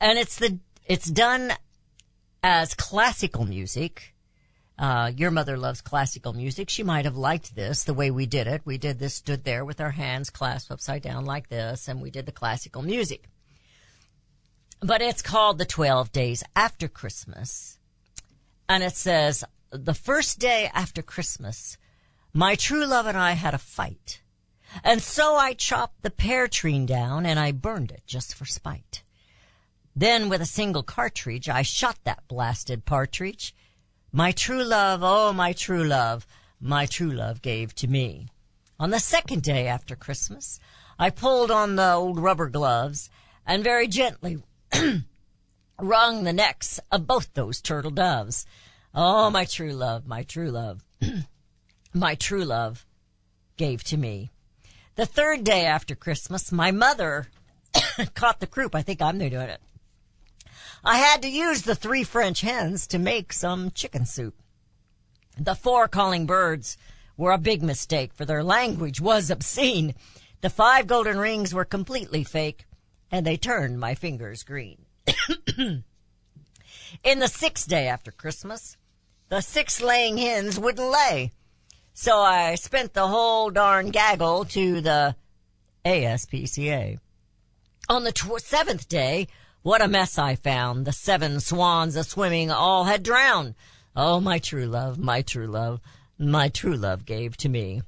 And 0.00 0.18
it's 0.18 0.36
the, 0.36 0.58
it's 0.86 1.10
done 1.10 1.52
as 2.42 2.74
classical 2.74 3.44
music. 3.44 4.14
Uh, 4.78 5.10
your 5.14 5.30
mother 5.30 5.58
loves 5.58 5.80
classical 5.80 6.32
music. 6.32 6.70
She 6.70 6.82
might 6.82 7.04
have 7.04 7.16
liked 7.16 7.54
this, 7.54 7.84
the 7.84 7.94
way 7.94 8.10
we 8.10 8.26
did 8.26 8.46
it. 8.46 8.62
We 8.64 8.78
did 8.78 8.98
this, 8.98 9.14
stood 9.14 9.44
there 9.44 9.64
with 9.64 9.80
our 9.80 9.90
hands 9.90 10.30
clasped 10.30 10.70
upside 10.70 11.02
down 11.02 11.24
like 11.24 11.48
this, 11.48 11.88
and 11.88 12.00
we 12.00 12.10
did 12.10 12.26
the 12.26 12.32
classical 12.32 12.82
music. 12.82 13.28
But 14.80 15.02
it's 15.02 15.22
called 15.22 15.58
the 15.58 15.66
12 15.66 16.12
days 16.12 16.44
after 16.54 16.86
Christmas. 16.86 17.78
And 18.68 18.84
it 18.84 18.94
says, 18.94 19.44
the 19.70 19.94
first 19.94 20.38
day 20.38 20.70
after 20.72 21.02
Christmas, 21.02 21.76
my 22.32 22.54
true 22.54 22.86
love 22.86 23.06
and 23.06 23.18
I 23.18 23.32
had 23.32 23.54
a 23.54 23.58
fight. 23.58 24.22
And 24.84 25.02
so 25.02 25.36
I 25.36 25.54
chopped 25.54 26.02
the 26.02 26.10
pear 26.10 26.48
tree 26.48 26.84
down 26.84 27.26
and 27.26 27.38
I 27.38 27.52
burned 27.52 27.90
it 27.90 28.02
just 28.06 28.34
for 28.34 28.44
spite. 28.44 29.02
Then 29.96 30.28
with 30.28 30.40
a 30.40 30.46
single 30.46 30.82
cartridge, 30.82 31.48
I 31.48 31.62
shot 31.62 31.98
that 32.04 32.28
blasted 32.28 32.84
partridge. 32.84 33.54
My 34.12 34.32
true 34.32 34.62
love, 34.62 35.00
oh, 35.02 35.32
my 35.32 35.52
true 35.52 35.84
love, 35.84 36.26
my 36.60 36.86
true 36.86 37.10
love 37.10 37.42
gave 37.42 37.74
to 37.76 37.88
me. 37.88 38.28
On 38.78 38.90
the 38.90 39.00
second 39.00 39.42
day 39.42 39.66
after 39.66 39.96
Christmas, 39.96 40.60
I 40.98 41.10
pulled 41.10 41.50
on 41.50 41.76
the 41.76 41.92
old 41.92 42.18
rubber 42.18 42.48
gloves 42.48 43.10
and 43.44 43.64
very 43.64 43.88
gently 43.88 44.42
wrung 45.78 46.24
the 46.24 46.32
necks 46.32 46.78
of 46.92 47.06
both 47.06 47.34
those 47.34 47.60
turtle 47.60 47.90
doves. 47.90 48.46
Oh, 48.94 49.30
my 49.30 49.44
true 49.44 49.72
love, 49.72 50.06
my 50.06 50.22
true 50.22 50.50
love, 50.50 50.84
my 51.92 52.14
true 52.14 52.44
love 52.44 52.86
gave 53.56 53.82
to 53.84 53.96
me. 53.96 54.30
The 54.98 55.06
third 55.06 55.44
day 55.44 55.64
after 55.64 55.94
Christmas, 55.94 56.50
my 56.50 56.72
mother 56.72 57.28
caught 58.14 58.40
the 58.40 58.48
croup. 58.48 58.74
I 58.74 58.82
think 58.82 59.00
I'm 59.00 59.18
there 59.18 59.30
doing 59.30 59.48
it. 59.48 59.60
I 60.84 60.98
had 60.98 61.22
to 61.22 61.28
use 61.28 61.62
the 61.62 61.76
three 61.76 62.02
French 62.02 62.40
hens 62.40 62.84
to 62.88 62.98
make 62.98 63.32
some 63.32 63.70
chicken 63.70 64.06
soup. 64.06 64.34
The 65.38 65.54
four 65.54 65.86
calling 65.86 66.26
birds 66.26 66.76
were 67.16 67.30
a 67.30 67.38
big 67.38 67.62
mistake, 67.62 68.12
for 68.12 68.24
their 68.24 68.42
language 68.42 69.00
was 69.00 69.30
obscene. 69.30 69.94
The 70.40 70.50
five 70.50 70.88
golden 70.88 71.20
rings 71.20 71.54
were 71.54 71.64
completely 71.64 72.24
fake, 72.24 72.66
and 73.08 73.24
they 73.24 73.36
turned 73.36 73.78
my 73.78 73.94
fingers 73.94 74.42
green. 74.42 74.84
In 77.04 77.20
the 77.20 77.28
sixth 77.28 77.68
day 77.68 77.86
after 77.86 78.10
Christmas, 78.10 78.76
the 79.28 79.42
six 79.42 79.80
laying 79.80 80.18
hens 80.18 80.58
wouldn't 80.58 80.90
lay. 80.90 81.30
So 82.00 82.20
I 82.20 82.54
spent 82.54 82.94
the 82.94 83.08
whole 83.08 83.50
darn 83.50 83.90
gaggle 83.90 84.44
to 84.44 84.80
the 84.80 85.16
ASPCA. 85.84 87.00
On 87.88 88.04
the 88.04 88.12
tw- 88.12 88.40
seventh 88.40 88.88
day, 88.88 89.26
what 89.62 89.82
a 89.82 89.88
mess 89.88 90.16
I 90.16 90.36
found. 90.36 90.84
The 90.84 90.92
seven 90.92 91.40
swans 91.40 91.96
a 91.96 92.04
swimming 92.04 92.52
all 92.52 92.84
had 92.84 93.02
drowned. 93.02 93.56
Oh, 93.96 94.20
my 94.20 94.38
true 94.38 94.66
love, 94.66 94.96
my 94.96 95.22
true 95.22 95.48
love, 95.48 95.80
my 96.20 96.48
true 96.50 96.76
love 96.76 97.04
gave 97.04 97.36
to 97.38 97.48
me. 97.48 97.82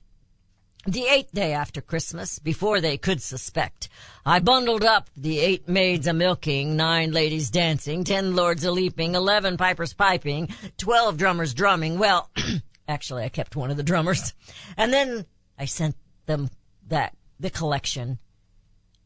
The 0.88 1.04
eighth 1.04 1.30
day 1.30 1.52
after 1.52 1.80
Christmas, 1.80 2.40
before 2.40 2.80
they 2.80 2.98
could 2.98 3.22
suspect, 3.22 3.88
I 4.26 4.40
bundled 4.40 4.82
up 4.82 5.08
the 5.16 5.38
eight 5.38 5.68
maids 5.68 6.08
a 6.08 6.12
milking, 6.12 6.74
nine 6.74 7.12
ladies 7.12 7.48
dancing, 7.48 8.02
ten 8.02 8.34
lords 8.34 8.64
a 8.64 8.72
leaping, 8.72 9.14
eleven 9.14 9.56
pipers 9.56 9.92
piping, 9.94 10.48
twelve 10.78 11.16
drummers 11.16 11.54
drumming. 11.54 11.96
Well, 11.96 12.28
Actually, 12.90 13.22
I 13.22 13.28
kept 13.28 13.54
one 13.54 13.70
of 13.70 13.76
the 13.76 13.84
drummers. 13.84 14.34
And 14.76 14.92
then 14.92 15.24
I 15.56 15.64
sent 15.64 15.94
them 16.26 16.50
that, 16.88 17.16
the 17.38 17.48
collection. 17.48 18.18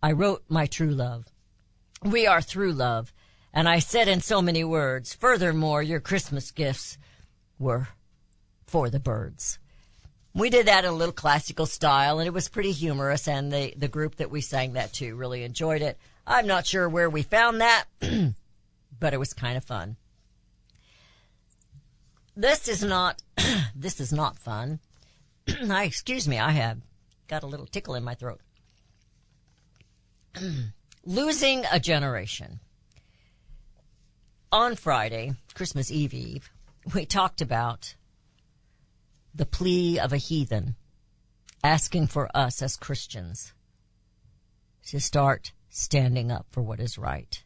I 0.03 0.13
wrote 0.13 0.43
my 0.49 0.65
true 0.65 0.91
love. 0.91 1.27
We 2.03 2.27
are 2.27 2.41
through 2.41 2.73
love. 2.73 3.13
And 3.53 3.69
I 3.69 3.81
said 3.81 4.09
in 4.09 4.23
so 4.23 4.41
many 4.41 4.65
words, 4.65 5.13
furthermore, 5.13 5.83
your 5.83 6.01
Christmas 6.01 6.51
gifts 6.51 6.97
were 7.59 7.89
for 8.67 8.89
the 8.89 8.99
birds. 8.99 9.59
We 10.33 10.49
did 10.49 10.67
that 10.67 10.85
in 10.85 10.91
a 10.91 10.95
little 10.95 11.13
classical 11.13 11.67
style 11.67 12.19
and 12.19 12.27
it 12.27 12.33
was 12.33 12.49
pretty 12.49 12.73
humorous 12.73 13.29
and 13.29 13.53
the, 13.53 13.75
the 13.77 13.87
group 13.87 14.17
that 14.17 14.31
we 14.31 14.41
sang 14.41 14.73
that 14.73 14.95
to 14.95 15.15
really 15.15 15.45
enjoyed 15.45 15.83
it. 15.83 15.99
I'm 16.27 16.47
not 16.47 16.67
sure 16.67 16.89
where 16.89 17.11
we 17.11 17.23
found 17.23 17.61
that, 17.61 17.85
but 18.99 19.13
it 19.13 19.21
was 19.21 19.35
kind 19.35 19.59
of 19.59 19.65
fun. 19.65 19.99
This 22.37 22.69
is 22.69 22.83
not, 22.83 23.23
this 23.77 24.01
is 24.01 24.13
not 24.13 24.39
fun. 24.39 24.81
I, 25.49 25.85
excuse 25.85 26.27
me, 26.27 26.39
I 26.39 26.51
have 26.51 26.79
got 27.29 27.43
a 27.43 27.47
little 27.47 27.67
tickle 27.67 27.95
in 27.95 28.03
my 28.03 28.15
throat. 28.15 28.41
Losing 31.05 31.65
a 31.71 31.79
generation. 31.79 32.61
On 34.51 34.75
Friday, 34.75 35.35
Christmas 35.55 35.91
Eve 35.91 36.15
Eve, 36.15 36.51
we 36.95 37.07
talked 37.07 37.41
about 37.41 37.95
the 39.35 39.47
plea 39.47 39.99
of 39.99 40.13
a 40.13 40.17
heathen 40.17 40.77
asking 41.63 42.07
for 42.07 42.29
us 42.35 42.63
as 42.63 42.77
Christians 42.77 43.53
to 44.87 45.01
start 45.01 45.53
standing 45.71 46.31
up 46.31 46.47
for 46.51 46.63
what 46.63 46.79
is 46.79 46.99
right. 46.99 47.43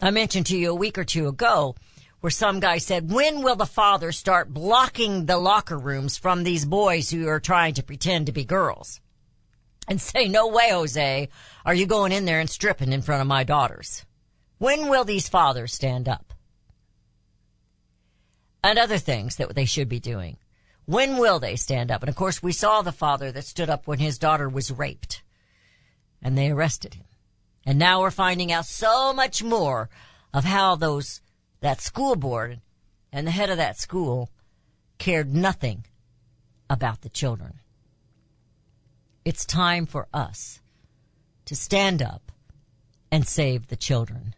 I 0.00 0.10
mentioned 0.10 0.46
to 0.46 0.56
you 0.56 0.70
a 0.70 0.74
week 0.74 0.98
or 0.98 1.04
two 1.04 1.26
ago 1.26 1.74
where 2.26 2.30
some 2.32 2.58
guy 2.58 2.76
said, 2.76 3.12
when 3.12 3.40
will 3.44 3.54
the 3.54 3.64
father 3.64 4.10
start 4.10 4.52
blocking 4.52 5.26
the 5.26 5.38
locker 5.38 5.78
rooms 5.78 6.18
from 6.18 6.42
these 6.42 6.64
boys 6.64 7.08
who 7.08 7.28
are 7.28 7.38
trying 7.38 7.72
to 7.72 7.84
pretend 7.84 8.26
to 8.26 8.32
be 8.32 8.44
girls? 8.44 9.00
And 9.86 10.00
say, 10.00 10.26
no 10.26 10.48
way, 10.48 10.70
Jose, 10.72 11.28
are 11.64 11.74
you 11.74 11.86
going 11.86 12.10
in 12.10 12.24
there 12.24 12.40
and 12.40 12.50
stripping 12.50 12.92
in 12.92 13.02
front 13.02 13.20
of 13.20 13.28
my 13.28 13.44
daughters? 13.44 14.04
When 14.58 14.88
will 14.88 15.04
these 15.04 15.28
fathers 15.28 15.72
stand 15.72 16.08
up? 16.08 16.34
And 18.64 18.76
other 18.76 18.98
things 18.98 19.36
that 19.36 19.54
they 19.54 19.64
should 19.64 19.88
be 19.88 20.00
doing. 20.00 20.36
When 20.84 21.18
will 21.18 21.38
they 21.38 21.54
stand 21.54 21.92
up? 21.92 22.02
And 22.02 22.08
of 22.08 22.16
course, 22.16 22.42
we 22.42 22.50
saw 22.50 22.82
the 22.82 22.90
father 22.90 23.30
that 23.30 23.44
stood 23.44 23.70
up 23.70 23.86
when 23.86 24.00
his 24.00 24.18
daughter 24.18 24.48
was 24.48 24.72
raped. 24.72 25.22
And 26.20 26.36
they 26.36 26.50
arrested 26.50 26.94
him. 26.94 27.06
And 27.64 27.78
now 27.78 28.00
we're 28.00 28.10
finding 28.10 28.50
out 28.50 28.66
so 28.66 29.12
much 29.12 29.44
more 29.44 29.88
of 30.34 30.42
how 30.42 30.74
those, 30.74 31.20
that 31.66 31.80
school 31.80 32.14
board 32.14 32.60
and 33.10 33.26
the 33.26 33.32
head 33.32 33.50
of 33.50 33.56
that 33.56 33.76
school 33.76 34.30
cared 34.98 35.34
nothing 35.34 35.84
about 36.70 37.00
the 37.00 37.08
children. 37.08 37.58
It's 39.24 39.44
time 39.44 39.84
for 39.84 40.06
us 40.14 40.60
to 41.44 41.56
stand 41.56 42.02
up 42.02 42.30
and 43.10 43.26
save 43.26 43.66
the 43.66 43.74
children. 43.74 44.36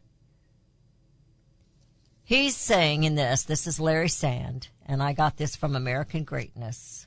He's 2.25 2.57
saying 2.57 3.05
in 3.05 3.15
this, 3.15 3.43
this 3.43 3.67
is 3.67 3.79
Larry 3.79 4.09
Sand, 4.09 4.69
and 4.87 5.03
I 5.03 5.13
got 5.13 5.37
this 5.37 5.55
from 5.55 5.77
American 5.77 6.25
Greatness. 6.25 7.07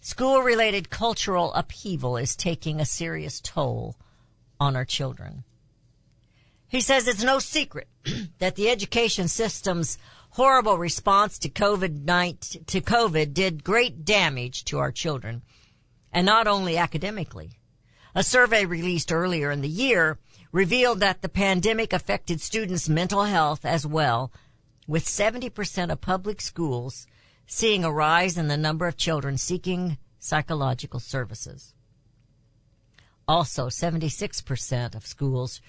School 0.00 0.40
related 0.40 0.88
cultural 0.88 1.52
upheaval 1.52 2.16
is 2.16 2.34
taking 2.34 2.80
a 2.80 2.86
serious 2.86 3.38
toll 3.38 3.96
on 4.58 4.76
our 4.76 4.86
children. 4.86 5.44
He 6.70 6.80
says 6.80 7.08
it's 7.08 7.24
no 7.24 7.40
secret 7.40 7.88
that 8.38 8.54
the 8.54 8.70
education 8.70 9.26
system's 9.26 9.98
horrible 10.30 10.78
response 10.78 11.36
to 11.40 11.48
COVID 11.48 12.06
to 12.66 12.80
COVID 12.80 13.34
did 13.34 13.64
great 13.64 14.04
damage 14.04 14.64
to 14.66 14.78
our 14.78 14.92
children, 14.92 15.42
and 16.12 16.24
not 16.24 16.46
only 16.46 16.78
academically. 16.78 17.58
A 18.14 18.22
survey 18.22 18.64
released 18.64 19.12
earlier 19.12 19.50
in 19.50 19.62
the 19.62 19.68
year 19.68 20.18
revealed 20.52 21.00
that 21.00 21.22
the 21.22 21.28
pandemic 21.28 21.92
affected 21.92 22.40
students' 22.40 22.88
mental 22.88 23.24
health 23.24 23.64
as 23.64 23.84
well 23.84 24.32
with 24.86 25.04
70% 25.04 25.90
of 25.90 26.00
public 26.00 26.40
schools 26.40 27.06
seeing 27.46 27.84
a 27.84 27.92
rise 27.92 28.38
in 28.38 28.46
the 28.46 28.56
number 28.56 28.86
of 28.86 28.96
children 28.96 29.36
seeking 29.38 29.98
psychological 30.20 31.00
services. 31.00 31.74
Also, 33.26 33.66
76% 33.68 34.94
of 34.94 35.06
schools 35.06 35.60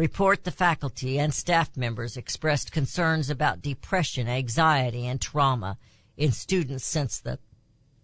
report 0.00 0.44
the 0.44 0.50
faculty 0.50 1.18
and 1.18 1.34
staff 1.34 1.76
members 1.76 2.16
expressed 2.16 2.72
concerns 2.72 3.28
about 3.28 3.60
depression, 3.60 4.26
anxiety, 4.28 5.06
and 5.06 5.20
trauma 5.20 5.76
in 6.16 6.32
students 6.32 6.86
since 6.86 7.18
the 7.18 7.38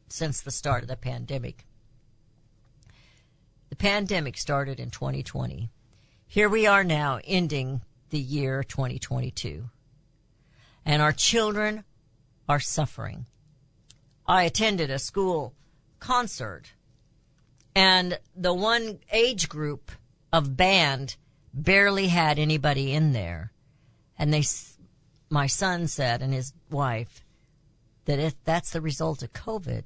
since 0.06 0.42
the 0.42 0.50
start 0.50 0.82
of 0.82 0.88
the 0.88 0.96
pandemic. 0.96 1.64
The 3.70 3.76
pandemic 3.76 4.36
started 4.36 4.78
in 4.78 4.90
2020. 4.90 5.70
Here 6.26 6.50
we 6.50 6.66
are 6.66 6.84
now 6.84 7.18
ending 7.24 7.80
the 8.10 8.20
year 8.20 8.62
2022 8.62 9.70
and 10.84 11.00
our 11.00 11.12
children 11.12 11.82
are 12.46 12.60
suffering. 12.60 13.24
I 14.26 14.42
attended 14.42 14.90
a 14.90 14.98
school 14.98 15.54
concert 15.98 16.74
and 17.74 18.18
the 18.36 18.52
one 18.52 18.98
age 19.10 19.48
group 19.48 19.90
of 20.30 20.58
band 20.58 21.16
barely 21.56 22.08
had 22.08 22.38
anybody 22.38 22.92
in 22.92 23.12
there. 23.12 23.50
And 24.18 24.32
they, 24.32 24.44
my 25.30 25.46
son 25.46 25.88
said 25.88 26.22
and 26.22 26.32
his 26.32 26.52
wife 26.70 27.24
that 28.04 28.18
if 28.18 28.34
that's 28.44 28.70
the 28.70 28.80
result 28.80 29.22
of 29.22 29.32
COVID 29.32 29.84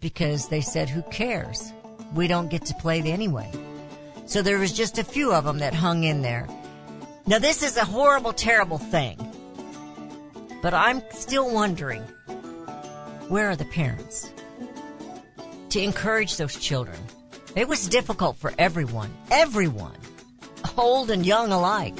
because 0.00 0.48
they 0.48 0.60
said, 0.60 0.88
who 0.88 1.02
cares? 1.02 1.72
We 2.14 2.28
don't 2.28 2.50
get 2.50 2.66
to 2.66 2.74
play 2.74 3.00
anyway. 3.00 3.50
So 4.26 4.42
there 4.42 4.58
was 4.58 4.72
just 4.72 4.98
a 4.98 5.04
few 5.04 5.32
of 5.32 5.44
them 5.44 5.58
that 5.58 5.74
hung 5.74 6.04
in 6.04 6.22
there. 6.22 6.46
Now 7.26 7.38
this 7.38 7.62
is 7.62 7.76
a 7.76 7.84
horrible, 7.84 8.32
terrible 8.32 8.78
thing. 8.78 9.16
But 10.62 10.74
I'm 10.74 11.02
still 11.10 11.52
wondering, 11.52 12.02
where 13.28 13.48
are 13.50 13.56
the 13.56 13.64
parents? 13.66 14.30
To 15.70 15.80
encourage 15.80 16.36
those 16.36 16.56
children. 16.56 16.98
It 17.54 17.68
was 17.68 17.88
difficult 17.88 18.36
for 18.36 18.52
everyone. 18.58 19.14
Everyone. 19.30 19.96
Old 20.78 21.10
and 21.10 21.26
young 21.26 21.50
alike. 21.50 21.96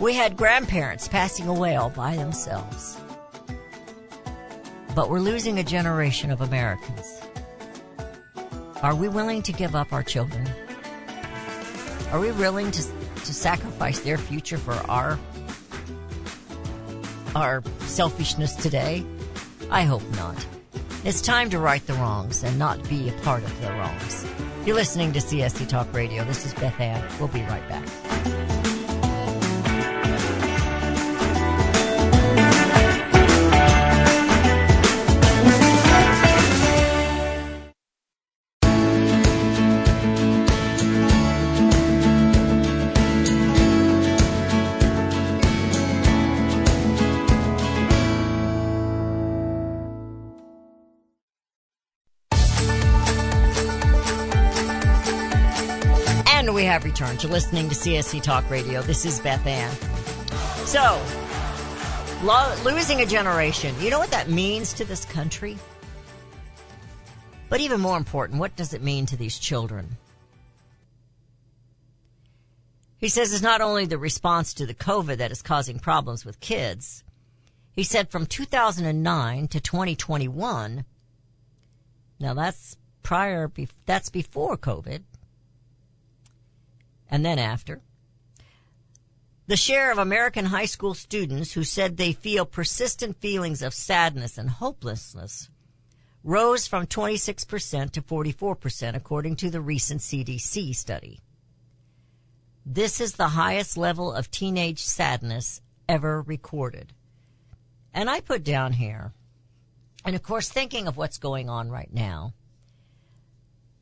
We 0.00 0.12
had 0.12 0.36
grandparents 0.36 1.08
passing 1.08 1.48
away 1.48 1.76
all 1.76 1.88
by 1.88 2.14
themselves. 2.14 3.00
But 4.94 5.08
we're 5.08 5.20
losing 5.20 5.58
a 5.58 5.64
generation 5.64 6.30
of 6.30 6.42
Americans. 6.42 7.22
Are 8.82 8.94
we 8.94 9.08
willing 9.08 9.40
to 9.42 9.52
give 9.52 9.74
up 9.74 9.94
our 9.94 10.02
children? 10.02 10.46
Are 12.12 12.20
we 12.20 12.30
willing 12.32 12.70
to, 12.70 12.82
to 12.82 13.34
sacrifice 13.34 14.00
their 14.00 14.18
future 14.18 14.58
for 14.58 14.74
our 14.90 15.18
our 17.34 17.62
selfishness 17.80 18.54
today? 18.56 19.06
I 19.70 19.84
hope 19.84 20.02
not. 20.16 20.46
It's 21.02 21.22
time 21.22 21.48
to 21.50 21.58
right 21.58 21.84
the 21.86 21.94
wrongs 21.94 22.44
and 22.44 22.58
not 22.58 22.86
be 22.90 23.08
a 23.08 23.12
part 23.22 23.42
of 23.42 23.60
the 23.62 23.70
wrongs. 23.72 24.26
You're 24.66 24.76
listening 24.76 25.12
to 25.12 25.18
CSC 25.18 25.66
Talk 25.68 25.90
Radio. 25.94 26.24
This 26.24 26.44
is 26.44 26.52
Beth 26.54 26.78
Ann. 26.78 27.02
We'll 27.18 27.28
be 27.28 27.42
right 27.42 27.66
back. 27.70 28.07
Listening 57.30 57.68
to 57.68 57.74
CSC 57.74 58.22
Talk 58.22 58.48
Radio. 58.48 58.80
This 58.80 59.04
is 59.04 59.20
Beth 59.20 59.46
Ann. 59.46 59.70
So, 60.64 60.98
lo- 62.24 62.54
losing 62.64 63.02
a 63.02 63.06
generation. 63.06 63.74
You 63.80 63.90
know 63.90 63.98
what 63.98 64.10
that 64.12 64.30
means 64.30 64.72
to 64.72 64.84
this 64.86 65.04
country? 65.04 65.58
But 67.50 67.60
even 67.60 67.82
more 67.82 67.98
important, 67.98 68.40
what 68.40 68.56
does 68.56 68.72
it 68.72 68.82
mean 68.82 69.04
to 69.06 69.16
these 69.16 69.38
children? 69.38 69.98
He 72.96 73.10
says 73.10 73.34
it's 73.34 73.42
not 73.42 73.60
only 73.60 73.84
the 73.84 73.98
response 73.98 74.54
to 74.54 74.64
the 74.64 74.72
COVID 74.74 75.18
that 75.18 75.30
is 75.30 75.42
causing 75.42 75.78
problems 75.78 76.24
with 76.24 76.40
kids. 76.40 77.04
He 77.76 77.84
said 77.84 78.10
from 78.10 78.24
2009 78.24 79.48
to 79.48 79.60
2021, 79.60 80.84
now 82.20 82.34
that's 82.34 82.78
prior, 83.02 83.52
that's 83.84 84.08
before 84.08 84.56
COVID, 84.56 85.02
and 87.10 87.24
then 87.24 87.38
after. 87.38 87.80
The 89.46 89.56
share 89.56 89.90
of 89.90 89.98
American 89.98 90.46
high 90.46 90.66
school 90.66 90.92
students 90.92 91.52
who 91.52 91.64
said 91.64 91.96
they 91.96 92.12
feel 92.12 92.44
persistent 92.44 93.16
feelings 93.16 93.62
of 93.62 93.72
sadness 93.72 94.36
and 94.36 94.50
hopelessness 94.50 95.48
rose 96.22 96.66
from 96.66 96.86
26% 96.86 97.90
to 97.92 98.02
44% 98.02 98.94
according 98.94 99.36
to 99.36 99.50
the 99.50 99.60
recent 99.62 100.02
CDC 100.02 100.76
study. 100.76 101.20
This 102.66 103.00
is 103.00 103.14
the 103.14 103.28
highest 103.28 103.78
level 103.78 104.12
of 104.12 104.30
teenage 104.30 104.82
sadness 104.82 105.62
ever 105.88 106.20
recorded. 106.20 106.92
And 107.94 108.10
I 108.10 108.20
put 108.20 108.44
down 108.44 108.74
here, 108.74 109.14
and 110.04 110.14
of 110.14 110.22
course, 110.22 110.50
thinking 110.50 110.86
of 110.86 110.98
what's 110.98 111.16
going 111.16 111.48
on 111.48 111.70
right 111.70 111.92
now, 111.92 112.34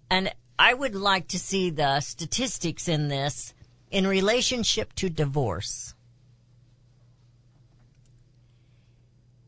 and 0.08 0.32
I 0.58 0.74
would 0.74 0.94
like 0.94 1.28
to 1.28 1.38
see 1.38 1.70
the 1.70 2.00
statistics 2.00 2.88
in 2.88 3.08
this 3.08 3.54
in 3.90 4.06
relationship 4.06 4.94
to 4.94 5.08
divorce. 5.08 5.94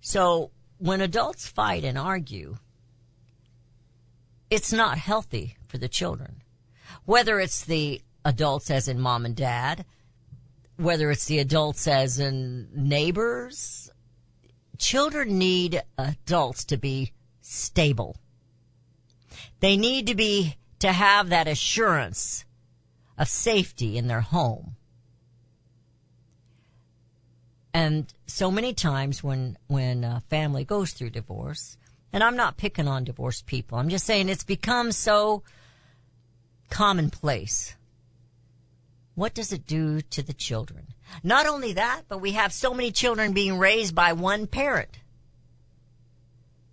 So 0.01 0.51
when 0.79 1.01
adults 1.01 1.47
fight 1.47 1.85
and 1.85 1.99
argue, 1.99 2.57
it's 4.51 4.73
not 4.73 4.99
healthy 4.99 5.57
for 5.67 5.79
the 5.79 5.89
children. 5.89 6.43
Whether 7.05 7.41
it's 7.41 7.65
the 7.65 8.01
adults 8.25 8.71
as 8.71 8.89
in 8.89 9.01
mom 9.01 9.25
and 9.25 9.35
dad, 9.37 9.85
whether 10.77 11.11
it's 11.11 11.27
the 11.27 11.39
adults 11.41 11.89
as 11.89 12.19
in 12.19 12.69
neighbors, 12.73 13.91
children 14.79 15.39
need 15.39 15.83
adults 15.99 16.65
to 16.67 16.77
be 16.77 17.13
stable. 17.41 18.17
They 19.61 19.77
need 19.77 20.07
to 20.07 20.15
be, 20.15 20.57
to 20.81 20.93
have 20.93 21.29
that 21.29 21.49
assurance 21.49 22.45
of 23.17 23.29
safety 23.29 23.99
in 23.99 24.07
their 24.09 24.21
home. 24.21 24.77
And 27.75 28.13
so 28.27 28.51
many 28.51 28.73
times 28.73 29.23
when, 29.23 29.57
when 29.67 30.05
a 30.05 30.23
family 30.29 30.65
goes 30.65 30.93
through 30.93 31.11
divorce, 31.11 31.77
and 32.13 32.23
I'm 32.23 32.37
not 32.37 32.57
picking 32.57 32.89
on 32.89 33.05
divorced 33.05 33.47
people, 33.47 33.79
I'm 33.79 33.89
just 33.89 34.07
saying 34.07 34.29
it's 34.29 34.45
become 34.45 34.93
so 34.93 35.43
commonplace. 36.71 37.75
What 39.15 39.35
does 39.35 39.53
it 39.53 39.67
do 39.67 40.01
to 40.01 40.23
the 40.23 40.33
children? 40.33 40.89
Not 41.23 41.47
only 41.47 41.73
that, 41.75 42.03
but 42.09 42.21
we 42.21 42.33
have 42.33 42.53
so 42.53 42.73
many 42.73 42.93
children 42.93 43.33
being 43.33 43.59
raised 43.59 43.95
by 43.95 44.13
one 44.13 44.47
parent. 44.47 45.01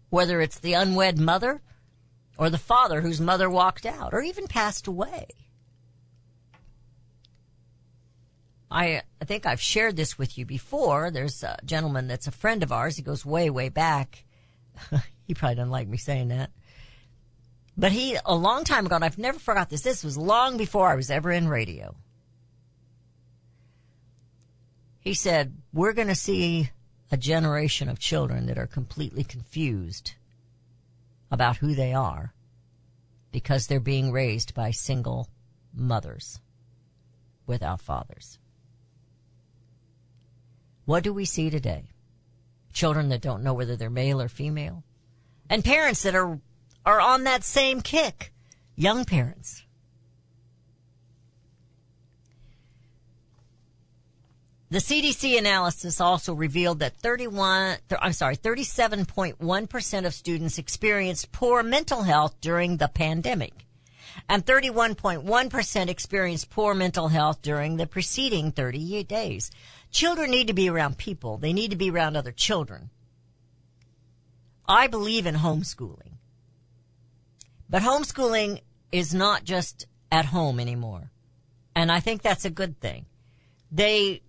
Whether 0.09 0.41
it's 0.41 0.59
the 0.59 0.73
unwed 0.73 1.19
mother 1.19 1.61
or 2.37 2.49
the 2.49 2.57
father 2.57 3.01
whose 3.01 3.21
mother 3.21 3.49
walked 3.49 3.85
out 3.85 4.13
or 4.13 4.21
even 4.21 4.47
passed 4.47 4.87
away. 4.87 5.27
I, 8.69 9.03
I 9.21 9.25
think 9.25 9.45
I've 9.45 9.61
shared 9.61 9.95
this 9.95 10.17
with 10.17 10.37
you 10.37 10.45
before. 10.45 11.11
There's 11.11 11.43
a 11.43 11.57
gentleman 11.63 12.07
that's 12.07 12.27
a 12.27 12.31
friend 12.31 12.63
of 12.63 12.71
ours. 12.71 12.97
He 12.97 13.03
goes 13.03 13.25
way, 13.25 13.49
way 13.49 13.69
back. 13.69 14.25
he 15.27 15.33
probably 15.33 15.55
doesn't 15.55 15.71
like 15.71 15.87
me 15.87 15.97
saying 15.97 16.29
that. 16.29 16.51
But 17.77 17.91
he, 17.91 18.17
a 18.25 18.35
long 18.35 18.63
time 18.63 18.85
ago, 18.85 18.95
and 18.95 19.05
I've 19.05 19.17
never 19.17 19.39
forgot 19.39 19.69
this, 19.69 19.81
this 19.81 20.03
was 20.03 20.17
long 20.17 20.57
before 20.57 20.87
I 20.87 20.95
was 20.95 21.11
ever 21.11 21.31
in 21.31 21.47
radio. 21.47 21.95
He 24.99 25.13
said, 25.13 25.55
we're 25.71 25.93
going 25.93 26.07
to 26.07 26.15
see 26.15 26.71
a 27.11 27.17
generation 27.17 27.89
of 27.89 27.99
children 27.99 28.47
that 28.47 28.57
are 28.57 28.65
completely 28.65 29.23
confused 29.23 30.13
about 31.35 31.57
who 31.57 31.75
they 31.75 31.93
are 31.93 32.33
because 33.33 33.67
they're 33.67 33.81
being 33.81 34.13
raised 34.13 34.55
by 34.55 34.71
single 34.71 35.27
mothers 35.73 36.39
without 37.45 37.81
fathers. 37.81 38.39
What 40.85 41.03
do 41.03 41.13
we 41.13 41.25
see 41.25 41.49
today? 41.49 41.89
Children 42.71 43.09
that 43.09 43.21
don't 43.21 43.43
know 43.43 43.53
whether 43.53 43.75
they're 43.75 43.89
male 43.89 44.21
or 44.21 44.29
female. 44.29 44.85
And 45.49 45.65
parents 45.65 46.03
that 46.03 46.15
are, 46.15 46.39
are 46.85 47.01
on 47.01 47.25
that 47.25 47.43
same 47.43 47.81
kick. 47.81 48.31
Young 48.77 49.03
parents. 49.03 49.64
The 54.75 54.81
CDC 54.81 55.37
analysis 55.37 56.01
also 56.01 56.33
revealed 56.33 56.79
that 56.79 56.97
31, 56.97 57.77
I'm 57.97 58.11
sorry, 58.11 58.35
37.1% 58.35 60.05
of 60.05 60.13
students 60.13 60.57
experienced 60.57 61.31
poor 61.31 61.63
mental 61.63 62.03
health 62.03 62.35
during 62.41 62.75
the 62.75 62.89
pandemic. 62.89 63.53
And 64.27 64.45
31.1% 64.45 65.87
experienced 65.87 66.49
poor 66.49 66.73
mental 66.73 67.07
health 67.07 67.41
during 67.41 67.77
the 67.77 67.87
preceding 67.87 68.51
30 68.51 69.05
days. 69.05 69.49
Children 69.91 70.31
need 70.31 70.47
to 70.47 70.53
be 70.53 70.69
around 70.69 70.97
people. 70.97 71.37
They 71.37 71.53
need 71.53 71.71
to 71.71 71.77
be 71.77 71.89
around 71.89 72.17
other 72.17 72.33
children. 72.33 72.89
I 74.67 74.87
believe 74.87 75.25
in 75.25 75.35
homeschooling. 75.35 76.17
But 77.69 77.81
homeschooling 77.81 78.59
is 78.91 79.13
not 79.13 79.45
just 79.45 79.87
at 80.11 80.25
home 80.25 80.59
anymore. 80.59 81.11
And 81.73 81.89
I 81.89 82.01
think 82.01 82.21
that's 82.21 82.43
a 82.43 82.49
good 82.49 82.81
thing. 82.81 83.05
They, 83.71 84.21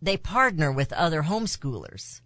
they 0.00 0.16
partner 0.16 0.70
with 0.70 0.92
other 0.92 1.22
homeschoolers. 1.22 2.20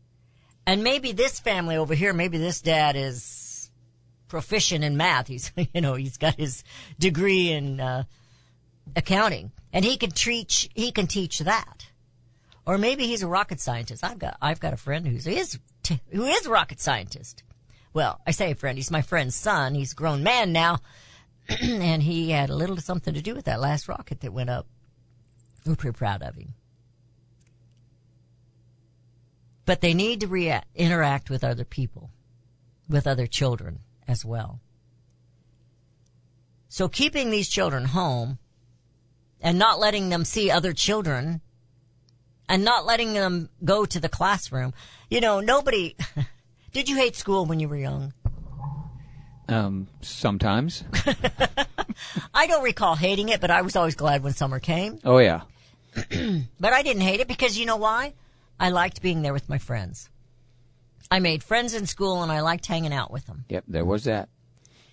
And 0.67 0.85
maybe 0.85 1.13
this 1.13 1.41
family 1.41 1.77
over 1.77 1.95
here, 1.95 2.13
maybe 2.13 2.39
this 2.39 2.61
dad 2.61 2.97
is 2.97 3.71
proficient 4.29 4.85
in 4.85 4.97
math. 4.97 5.29
He's, 5.29 5.53
you 5.75 5.81
know, 5.81 5.95
he's 5.95 6.17
got 6.17 6.37
his 6.37 6.65
degree 6.99 7.51
in, 7.51 7.81
uh, 7.81 8.05
accounting 8.97 9.53
and 9.73 9.85
he 9.85 9.97
can 9.97 10.11
teach, 10.11 10.69
he 10.75 10.93
can 10.93 11.07
teach 11.07 11.41
that. 11.41 11.87
Or 12.67 12.79
maybe 12.79 13.07
he's 13.07 13.23
a 13.23 13.29
rocket 13.29 13.61
scientist. 13.61 14.05
I've 14.05 14.19
got, 14.19 14.37
I've 14.41 14.61
got 14.61 14.73
a 14.73 14.77
friend 14.77 15.07
who's, 15.07 15.27
is, 15.27 15.59
who 16.13 16.25
is 16.25 16.47
a 16.47 16.51
rocket 16.51 16.81
scientist. 16.81 17.43
Well, 17.93 18.21
I 18.27 18.31
say 18.31 18.53
a 18.53 18.55
friend, 18.55 18.79
he's 18.79 18.91
my 18.91 19.03
friend's 19.03 19.35
son. 19.35 19.75
He's 19.75 19.93
a 19.93 19.97
grown 19.97 20.23
man 20.23 20.53
now. 20.53 20.79
and 21.63 22.03
he 22.03 22.31
had 22.31 22.51
a 22.51 22.55
little 22.55 22.77
something 22.77 23.15
to 23.15 23.23
do 23.23 23.35
with 23.35 23.47
that 23.47 23.61
last 23.61 23.89
rocket 23.89 24.21
that 24.21 24.33
went 24.33 24.51
up. 24.51 24.67
We're 25.67 25.75
pretty 25.75 25.97
proud 25.97 26.23
of 26.23 26.37
him. 26.37 26.55
But 29.71 29.83
they 29.83 29.95
need 29.95 30.19
to 30.23 30.63
interact 30.75 31.31
with 31.31 31.45
other 31.45 31.65
people, 31.65 32.11
with 32.89 33.07
other 33.07 33.29
children 33.29 33.79
as 34.09 34.25
well. 34.25 34.59
So 36.69 36.89
keeping 36.89 37.31
these 37.31 37.49
children 37.49 37.85
home 37.85 38.41
and 39.41 39.61
not 39.61 39.79
letting 39.79 40.09
them 40.09 40.25
see 40.25 40.51
other 40.51 40.73
children 40.73 41.41
and 42.49 42.65
not 42.65 42.85
letting 42.85 43.13
them 43.13 43.49
go 43.65 43.85
to 43.85 44.01
the 44.01 44.09
classroom. 44.09 44.75
You 45.09 45.21
know, 45.21 45.39
nobody, 45.39 45.95
did 46.73 46.89
you 46.89 46.97
hate 46.97 47.15
school 47.15 47.47
when 47.47 47.61
you 47.61 47.69
were 47.69 47.77
young? 47.77 48.13
Um, 49.49 49.87
sometimes. 50.01 50.83
I 52.35 52.49
don't 52.49 52.65
recall 52.65 52.97
hating 52.97 53.29
it, 53.29 53.41
but 53.41 53.53
I 53.53 53.63
was 53.63 53.77
always 53.77 53.95
glad 53.95 54.25
when 54.25 54.33
summer 54.33 54.59
came. 54.59 54.99
Oh 55.05 55.19
yeah. 55.19 55.43
but 55.95 56.73
I 56.73 56.83
didn't 56.83 57.03
hate 57.03 57.21
it 57.21 57.29
because 57.29 57.57
you 57.57 57.67
know 57.67 57.77
why? 57.77 58.15
I 58.61 58.69
liked 58.69 59.03
being 59.03 59.23
there 59.23 59.33
with 59.33 59.49
my 59.49 59.59
friends. 59.59 60.11
I 61.11 61.19
made 61.19 61.43
friends 61.43 61.75
in 61.75 61.87
school 61.87 62.23
and 62.23 62.31
I 62.31 62.41
liked 62.41 62.67
hanging 62.67 62.93
out 62.93 63.11
with 63.11 63.27
them. 63.27 63.45
Yep, 63.49 63.65
there 63.67 63.85
was 63.85 64.05
that. 64.05 64.29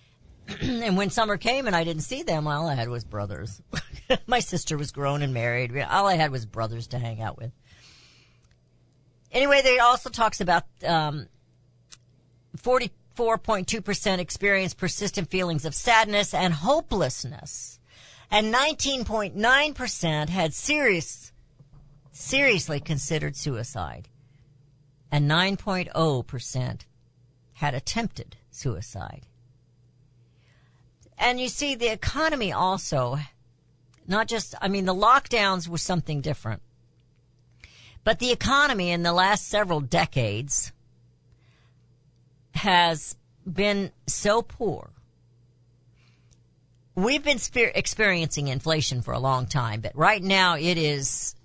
and 0.62 0.96
when 0.96 1.10
summer 1.10 1.36
came 1.36 1.66
and 1.66 1.76
I 1.76 1.84
didn't 1.84 2.02
see 2.02 2.22
them, 2.22 2.46
all 2.48 2.66
I 2.66 2.74
had 2.74 2.88
was 2.88 3.04
brothers. 3.04 3.60
My 4.26 4.40
sister 4.40 4.78
was 4.78 4.90
grown 4.90 5.22
and 5.22 5.34
married. 5.34 5.78
All 5.78 6.06
I 6.06 6.14
had 6.14 6.30
was 6.30 6.46
brothers 6.46 6.86
to 6.88 6.98
hang 6.98 7.20
out 7.20 7.36
with. 7.36 7.52
Anyway, 9.30 9.60
they 9.62 9.78
also 9.78 10.08
talks 10.08 10.40
about 10.40 10.64
um, 10.84 11.28
44.2% 12.56 14.18
experience 14.18 14.72
persistent 14.72 15.30
feelings 15.30 15.66
of 15.66 15.74
sadness 15.74 16.32
and 16.32 16.54
hopelessness. 16.54 17.78
And 18.30 18.52
19.9% 18.52 20.28
had 20.28 20.54
serious, 20.54 21.27
seriously 22.18 22.80
considered 22.80 23.36
suicide. 23.36 24.08
And 25.10 25.30
9.0% 25.30 26.80
had 27.54 27.74
attempted 27.74 28.36
suicide. 28.50 29.26
And 31.16 31.40
you 31.40 31.48
see, 31.48 31.74
the 31.74 31.90
economy 31.90 32.52
also, 32.52 33.18
not 34.06 34.28
just, 34.28 34.54
I 34.60 34.68
mean, 34.68 34.84
the 34.84 34.94
lockdowns 34.94 35.68
were 35.68 35.78
something 35.78 36.20
different. 36.20 36.62
But 38.04 38.18
the 38.18 38.30
economy 38.30 38.90
in 38.90 39.02
the 39.02 39.12
last 39.12 39.48
several 39.48 39.80
decades 39.80 40.72
has 42.54 43.16
been 43.50 43.92
so 44.06 44.42
poor. 44.42 44.90
We've 46.94 47.22
been 47.22 47.38
experiencing 47.54 48.48
inflation 48.48 49.02
for 49.02 49.14
a 49.14 49.20
long 49.20 49.46
time, 49.46 49.80
but 49.80 49.96
right 49.96 50.22
now 50.22 50.56
it 50.56 50.76
is 50.76 51.36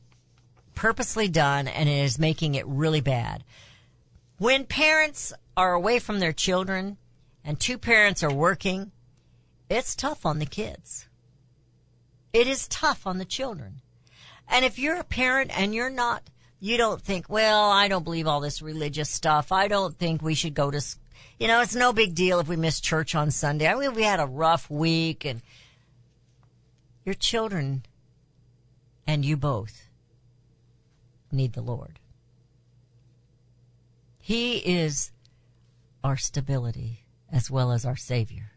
purposely 0.75 1.27
done 1.27 1.67
and 1.67 1.89
it 1.89 2.03
is 2.03 2.19
making 2.19 2.55
it 2.55 2.67
really 2.67 3.01
bad. 3.01 3.43
When 4.37 4.65
parents 4.65 5.33
are 5.55 5.73
away 5.73 5.99
from 5.99 6.19
their 6.19 6.33
children 6.33 6.97
and 7.43 7.59
two 7.59 7.77
parents 7.77 8.23
are 8.23 8.33
working, 8.33 8.91
it's 9.69 9.95
tough 9.95 10.25
on 10.25 10.39
the 10.39 10.45
kids. 10.45 11.07
It 12.31 12.47
is 12.47 12.67
tough 12.67 13.05
on 13.05 13.17
the 13.17 13.25
children. 13.25 13.81
And 14.49 14.65
if 14.65 14.79
you're 14.79 14.97
a 14.97 15.03
parent 15.03 15.57
and 15.57 15.73
you're 15.73 15.89
not, 15.89 16.23
you 16.59 16.77
don't 16.77 17.01
think, 17.01 17.29
well, 17.29 17.69
I 17.69 17.87
don't 17.87 18.03
believe 18.03 18.27
all 18.27 18.39
this 18.39 18.61
religious 18.61 19.09
stuff. 19.09 19.51
I 19.51 19.67
don't 19.67 19.97
think 19.97 20.21
we 20.21 20.33
should 20.33 20.53
go 20.53 20.71
to, 20.71 20.81
you 21.39 21.47
know, 21.47 21.61
it's 21.61 21.75
no 21.75 21.93
big 21.93 22.15
deal 22.15 22.39
if 22.39 22.47
we 22.47 22.55
miss 22.55 22.79
church 22.79 23.15
on 23.15 23.31
Sunday. 23.31 23.67
I 23.67 23.75
mean, 23.75 23.93
we 23.93 24.03
had 24.03 24.19
a 24.19 24.25
rough 24.25 24.69
week 24.69 25.25
and 25.25 25.41
your 27.05 27.15
children 27.15 27.83
and 29.05 29.25
you 29.25 29.37
both 29.37 29.82
need 31.33 31.53
the 31.53 31.61
Lord. 31.61 31.99
He 34.19 34.57
is 34.57 35.11
our 36.03 36.17
stability 36.17 37.03
as 37.31 37.51
well 37.51 37.71
as 37.71 37.85
our 37.85 37.95
Savior. 37.95 38.51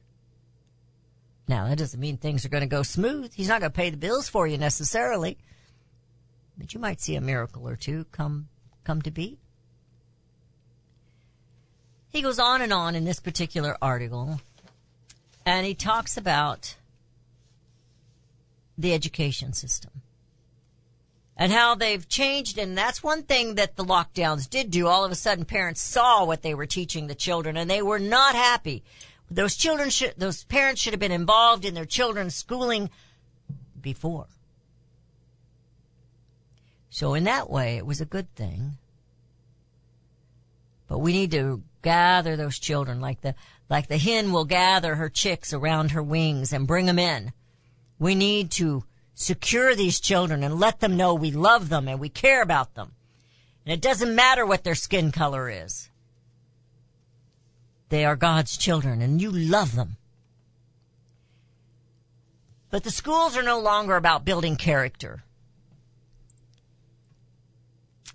Now, 1.48 1.68
that 1.68 1.78
doesn't 1.78 1.98
mean 2.00 2.16
things 2.16 2.44
are 2.44 2.48
going 2.48 2.62
to 2.62 2.66
go 2.66 2.82
smooth. 2.82 3.32
He's 3.34 3.48
not 3.48 3.60
going 3.60 3.72
to 3.72 3.76
pay 3.76 3.90
the 3.90 3.96
bills 3.96 4.28
for 4.28 4.46
you 4.46 4.58
necessarily. 4.58 5.38
But 6.58 6.74
you 6.74 6.80
might 6.80 7.00
see 7.00 7.16
a 7.16 7.20
miracle 7.20 7.68
or 7.68 7.76
two 7.76 8.06
come, 8.12 8.48
come 8.84 9.02
to 9.02 9.10
be. 9.10 9.38
He 12.08 12.22
goes 12.22 12.38
on 12.38 12.62
and 12.62 12.72
on 12.72 12.94
in 12.94 13.04
this 13.04 13.20
particular 13.20 13.76
article, 13.82 14.40
and 15.44 15.66
he 15.66 15.74
talks 15.74 16.16
about 16.16 16.76
the 18.78 18.94
education 18.94 19.52
system 19.52 20.02
and 21.36 21.52
how 21.52 21.74
they've 21.74 22.08
changed. 22.08 22.58
And 22.58 22.76
that's 22.76 23.02
one 23.02 23.22
thing 23.22 23.56
that 23.56 23.76
the 23.76 23.84
lockdowns 23.84 24.48
did 24.48 24.70
do. 24.70 24.86
All 24.86 25.04
of 25.04 25.12
a 25.12 25.16
sudden, 25.16 25.44
parents 25.44 25.82
saw 25.82 26.24
what 26.24 26.42
they 26.42 26.54
were 26.54 26.66
teaching 26.66 27.06
the 27.06 27.14
children 27.14 27.56
and 27.56 27.70
they 27.70 27.82
were 27.82 27.98
not 27.98 28.34
happy. 28.34 28.82
Those 29.30 29.56
children 29.56 29.90
should, 29.90 30.14
those 30.16 30.44
parents 30.44 30.80
should 30.80 30.92
have 30.92 31.00
been 31.00 31.12
involved 31.12 31.64
in 31.64 31.74
their 31.74 31.84
children's 31.84 32.34
schooling 32.34 32.90
before. 33.80 34.26
So 36.90 37.14
in 37.14 37.24
that 37.24 37.50
way, 37.50 37.76
it 37.76 37.84
was 37.84 38.00
a 38.00 38.06
good 38.06 38.34
thing. 38.34 38.78
But 40.88 41.00
we 41.00 41.12
need 41.12 41.32
to 41.32 41.62
gather 41.82 42.36
those 42.36 42.58
children 42.58 43.00
like 43.00 43.20
the, 43.20 43.34
like 43.68 43.88
the 43.88 43.98
hen 43.98 44.32
will 44.32 44.44
gather 44.44 44.94
her 44.94 45.08
chicks 45.10 45.52
around 45.52 45.90
her 45.90 46.02
wings 46.02 46.52
and 46.52 46.66
bring 46.66 46.86
them 46.86 46.98
in. 46.98 47.32
We 47.98 48.14
need 48.14 48.50
to 48.52 48.84
secure 49.16 49.74
these 49.74 49.98
children 49.98 50.44
and 50.44 50.60
let 50.60 50.80
them 50.80 50.96
know 50.96 51.14
we 51.14 51.30
love 51.32 51.70
them 51.70 51.88
and 51.88 51.98
we 51.98 52.08
care 52.08 52.42
about 52.42 52.74
them. 52.74 52.92
And 53.64 53.72
it 53.72 53.80
doesn't 53.80 54.14
matter 54.14 54.46
what 54.46 54.62
their 54.62 54.74
skin 54.74 55.10
color 55.10 55.48
is. 55.48 55.90
They 57.88 58.04
are 58.04 58.14
God's 58.14 58.56
children 58.56 59.00
and 59.00 59.20
you 59.20 59.32
love 59.32 59.74
them. 59.74 59.96
But 62.70 62.84
the 62.84 62.90
schools 62.90 63.36
are 63.36 63.42
no 63.42 63.58
longer 63.58 63.96
about 63.96 64.24
building 64.24 64.56
character 64.56 65.22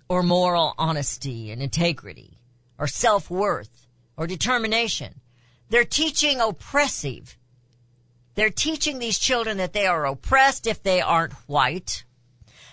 or 0.08 0.22
moral 0.22 0.74
honesty 0.78 1.50
and 1.50 1.60
integrity 1.60 2.38
or 2.78 2.86
self-worth 2.86 3.88
or 4.16 4.28
determination. 4.28 5.20
They're 5.68 5.84
teaching 5.84 6.40
oppressive. 6.40 7.36
They're 8.34 8.50
teaching 8.50 8.98
these 8.98 9.18
children 9.18 9.58
that 9.58 9.72
they 9.72 9.86
are 9.86 10.06
oppressed 10.06 10.66
if 10.66 10.82
they 10.82 11.00
aren't 11.00 11.34
white. 11.46 12.04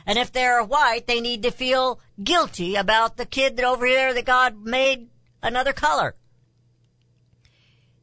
And 0.06 0.17
if 0.17 0.32
they're 0.32 0.63
white, 0.63 1.06
they 1.06 1.19
need 1.19 1.43
to 1.43 1.52
feel 1.52 2.00
guilty 2.24 2.76
about 2.76 3.17
the 3.17 3.26
kid 3.26 3.58
that 3.58 3.65
over 3.65 3.86
here 3.86 4.13
that 4.13 4.26
God 4.26 4.63
made 4.63 5.10
another 5.43 5.74
color. 5.74 6.15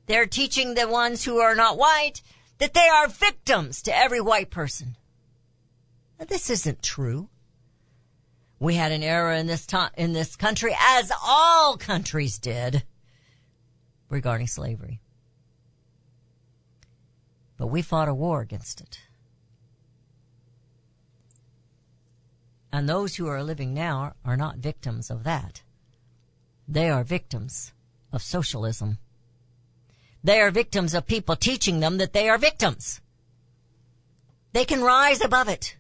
They're 0.07 0.27
teaching 0.27 0.75
the 0.75 0.87
ones 0.87 1.25
who 1.25 1.39
are 1.39 1.57
not 1.57 1.79
white 1.79 2.23
that 2.59 2.75
they 2.75 2.89
are 2.89 3.09
victims 3.09 3.83
to 3.83 3.97
every 3.97 4.21
white 4.21 4.51
person. 4.51 4.97
Now, 6.19 6.27
this 6.27 6.49
isn't 6.49 6.83
true. 6.83 7.29
We 8.59 8.75
had 8.75 8.93
an 8.93 9.03
era 9.03 9.39
in 9.39 9.47
this 9.47 9.67
time, 9.67 9.91
in 9.97 10.13
this 10.13 10.37
country, 10.37 10.75
as 10.81 11.13
all 11.23 11.77
countries 11.77 12.39
did, 12.39 12.85
regarding 14.09 14.47
slavery. 14.47 15.01
But 17.57 17.69
we 17.69 17.83
fought 17.83 18.09
a 18.09 18.15
war 18.15 18.41
against 18.41 18.81
it. 18.81 19.01
And 22.73 22.89
those 22.89 23.17
who 23.17 23.27
are 23.27 23.43
living 23.43 23.73
now 23.73 24.13
are 24.25 24.37
not 24.37 24.59
victims 24.59 25.11
of 25.11 25.25
that. 25.25 25.63
They 26.69 26.91
are 26.91 27.05
victims 27.05 27.73
of 28.13 28.23
socialism. 28.23 28.99
They 30.23 30.41
are 30.41 30.51
victims 30.51 30.93
of 30.93 31.07
people 31.07 31.37
teaching 31.37 31.81
them 31.81 31.99
that 31.99 32.13
they 32.13 32.29
are 32.29 32.39
victims. 32.39 33.01
They 34.53 34.65
can 34.65 34.83
rise 34.83 35.25
above 35.25 35.49
it. 35.49 35.77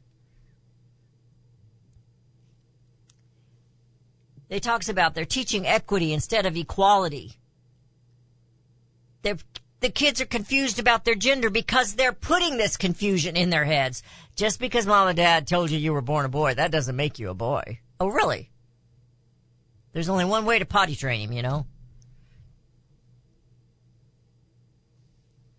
They 4.48 4.60
talks 4.60 4.88
about 4.88 5.14
they're 5.14 5.24
teaching 5.24 5.66
equity 5.66 6.12
instead 6.12 6.46
of 6.46 6.56
equality. 6.56 7.36
They're, 9.22 9.38
the 9.80 9.90
kids 9.90 10.20
are 10.20 10.26
confused 10.26 10.78
about 10.78 11.04
their 11.04 11.14
gender 11.14 11.50
because 11.50 11.94
they're 11.94 12.12
putting 12.12 12.56
this 12.56 12.76
confusion 12.76 13.36
in 13.36 13.50
their 13.50 13.64
heads. 13.64 14.02
Just 14.34 14.58
because 14.58 14.86
mom 14.86 15.08
and 15.08 15.16
dad 15.16 15.46
told 15.46 15.70
you 15.70 15.78
you 15.78 15.92
were 15.92 16.00
born 16.00 16.24
a 16.24 16.28
boy, 16.28 16.54
that 16.54 16.70
doesn't 16.70 16.96
make 16.96 17.18
you 17.18 17.30
a 17.30 17.34
boy. 17.34 17.80
Oh, 18.00 18.08
really? 18.08 18.50
There's 19.92 20.08
only 20.08 20.24
one 20.24 20.44
way 20.44 20.58
to 20.58 20.66
potty 20.66 20.94
train 20.94 21.20
him, 21.20 21.32
you 21.32 21.42
know? 21.42 21.66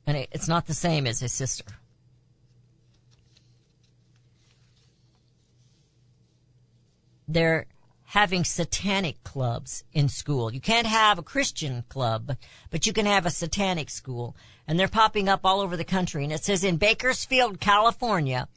And 0.05 0.17
it's 0.31 0.47
not 0.47 0.67
the 0.67 0.73
same 0.73 1.05
as 1.05 1.19
his 1.19 1.33
sister. 1.33 1.65
They're 7.27 7.65
having 8.07 8.45
satanic 8.45 9.21
clubs 9.25 9.83
in 9.91 10.07
school. 10.07 10.53
You 10.53 10.61
can't 10.61 10.87
have 10.87 11.19
a 11.19 11.23
Christian 11.23 11.83
club, 11.89 12.37
but 12.71 12.87
you 12.87 12.93
can 12.93 13.05
have 13.05 13.25
a 13.25 13.29
satanic 13.29 13.89
school. 13.89 14.33
And 14.65 14.79
they're 14.79 14.87
popping 14.87 15.27
up 15.27 15.41
all 15.43 15.59
over 15.59 15.75
the 15.75 15.83
country. 15.83 16.23
And 16.23 16.31
it 16.31 16.41
says 16.41 16.63
in 16.63 16.77
Bakersfield, 16.77 17.59
California, 17.59 18.47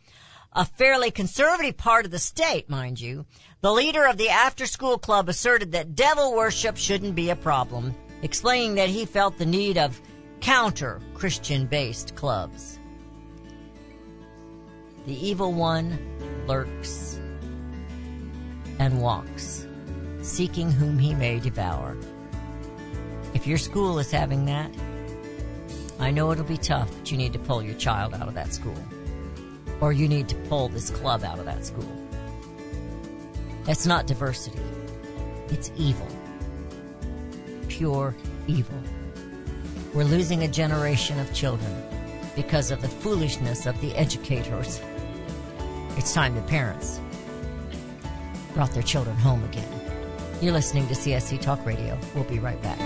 a 0.52 0.64
fairly 0.64 1.10
conservative 1.10 1.76
part 1.76 2.04
of 2.04 2.12
the 2.12 2.18
state, 2.20 2.70
mind 2.70 3.00
you, 3.00 3.26
the 3.60 3.72
leader 3.72 4.06
of 4.06 4.18
the 4.18 4.28
after 4.28 4.66
school 4.66 4.98
club 4.98 5.28
asserted 5.28 5.72
that 5.72 5.96
devil 5.96 6.32
worship 6.32 6.76
shouldn't 6.76 7.16
be 7.16 7.30
a 7.30 7.36
problem, 7.36 7.92
explaining 8.22 8.76
that 8.76 8.88
he 8.88 9.04
felt 9.04 9.36
the 9.36 9.46
need 9.46 9.76
of 9.76 10.00
counter 10.40 11.00
Christian 11.14 11.66
based 11.66 12.14
clubs. 12.14 12.78
The 15.06 15.26
evil 15.26 15.52
one 15.52 15.98
lurks 16.46 17.09
and 18.80 19.02
walks, 19.02 19.66
seeking 20.22 20.72
whom 20.72 20.98
he 20.98 21.14
may 21.14 21.38
devour. 21.38 21.98
If 23.34 23.46
your 23.46 23.58
school 23.58 23.98
is 23.98 24.10
having 24.10 24.46
that, 24.46 24.74
I 26.00 26.10
know 26.10 26.32
it'll 26.32 26.44
be 26.44 26.56
tough, 26.56 26.90
but 26.96 27.12
you 27.12 27.18
need 27.18 27.34
to 27.34 27.38
pull 27.38 27.62
your 27.62 27.74
child 27.74 28.14
out 28.14 28.26
of 28.26 28.32
that 28.34 28.54
school. 28.54 28.82
Or 29.82 29.92
you 29.92 30.08
need 30.08 30.30
to 30.30 30.34
pull 30.48 30.70
this 30.70 30.88
club 30.88 31.24
out 31.24 31.38
of 31.38 31.44
that 31.44 31.66
school. 31.66 31.92
It's 33.68 33.84
not 33.84 34.06
diversity. 34.06 34.62
It's 35.48 35.70
evil. 35.76 36.08
Pure 37.68 38.16
evil. 38.46 38.82
We're 39.92 40.04
losing 40.04 40.42
a 40.42 40.48
generation 40.48 41.20
of 41.20 41.32
children 41.34 41.84
because 42.34 42.70
of 42.70 42.80
the 42.80 42.88
foolishness 42.88 43.66
of 43.66 43.78
the 43.82 43.94
educators. 43.94 44.80
It's 45.98 46.14
time 46.14 46.34
the 46.34 46.42
parents 46.42 46.98
brought 48.54 48.72
their 48.72 48.82
children 48.82 49.16
home 49.16 49.44
again. 49.44 49.68
You're 50.40 50.52
listening 50.52 50.86
to 50.88 50.94
CSC 50.94 51.40
Talk 51.40 51.64
Radio. 51.66 51.98
We'll 52.14 52.24
be 52.24 52.38
right 52.38 52.60
back. 52.62 52.78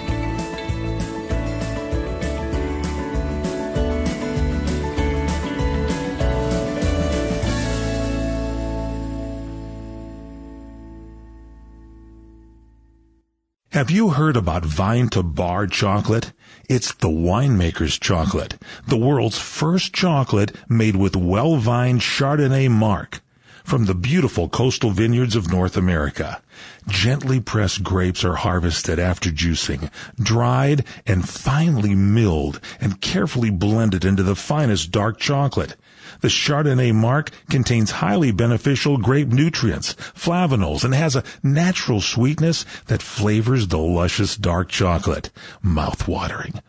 Have 13.75 13.91
you 13.91 14.11
heard 14.11 14.37
about 14.37 14.65
Vine 14.65 15.09
to 15.09 15.23
Bar 15.25 15.67
chocolate? 15.67 16.33
It's 16.69 16.95
the 16.95 17.09
winemaker's 17.09 17.99
chocolate, 17.99 18.55
the 18.87 18.97
world's 18.97 19.41
first 19.41 19.93
chocolate 19.93 20.55
made 20.69 20.95
with 20.95 21.17
well-vined 21.17 22.01
Chardonnay 22.01 22.71
marc 22.71 23.21
from 23.65 23.87
the 23.87 23.95
beautiful 23.95 24.49
coastal 24.49 24.91
vineyards 24.91 25.35
of 25.35 25.51
North 25.51 25.77
America. 25.77 26.41
Gently 26.87 27.41
pressed 27.41 27.83
grapes 27.83 28.23
are 28.23 28.37
harvested 28.37 28.99
after 28.99 29.31
juicing, 29.31 29.91
dried 30.21 30.85
and 31.07 31.29
finely 31.29 31.95
milled 31.95 32.61
and 32.79 33.01
carefully 33.01 33.51
blended 33.51 34.05
into 34.05 34.23
the 34.23 34.37
finest 34.37 34.93
dark 34.93 35.19
chocolate. 35.19 35.77
The 36.21 36.29
Chardonnay 36.29 36.95
marc 36.95 37.31
contains 37.49 37.91
highly 37.91 38.31
beneficial 38.31 38.99
grape 38.99 39.29
nutrients, 39.29 39.95
flavanols, 39.95 40.85
and 40.85 40.95
has 40.95 41.17
a 41.17 41.25
natural 41.43 42.03
sweetness 42.03 42.67
that 42.87 43.03
flavors 43.03 43.69
the 43.69 43.79
luscious 43.79 44.37
dark 44.37 44.69
chocolate. 44.69 45.31
Mouth-watering, 45.63 46.61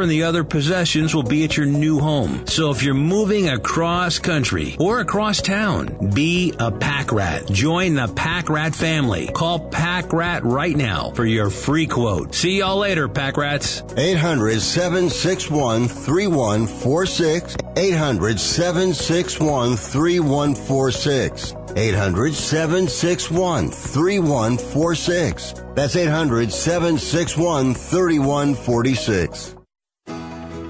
and 0.00 0.10
the 0.10 0.24
other 0.24 0.44
possessions 0.44 1.14
will 1.14 1.22
be 1.22 1.44
at 1.44 1.56
your 1.56 1.66
new 1.66 1.98
home. 1.98 2.46
So 2.46 2.70
if 2.70 2.82
you're 2.82 2.94
moving 2.94 3.48
across 3.48 4.18
country 4.18 4.76
or 4.78 5.00
across 5.00 5.40
town, 5.40 6.10
be 6.14 6.54
a 6.58 6.70
pack 6.70 7.12
rat. 7.12 7.46
Join 7.50 7.94
the 7.94 8.08
pack 8.08 8.48
rat 8.48 8.74
family. 8.74 9.28
Call 9.28 9.58
pack 9.58 10.12
rat 10.12 10.44
right 10.44 10.76
now 10.76 11.10
for 11.10 11.24
your 11.24 11.50
free 11.50 11.86
quote. 11.86 12.34
See 12.34 12.58
y'all 12.58 12.78
later, 12.78 13.08
pack 13.08 13.36
rats. 13.36 13.82
800 13.96 14.60
761 14.60 15.88
3146. 15.88 17.56
800 17.76 18.38
761 18.38 19.76
3146. 19.76 21.54
800 21.76 22.34
761 22.34 23.70
3146. 23.70 25.54
That's 25.74 25.96
800 25.96 26.52
761 26.52 27.74
3146. 27.74 29.56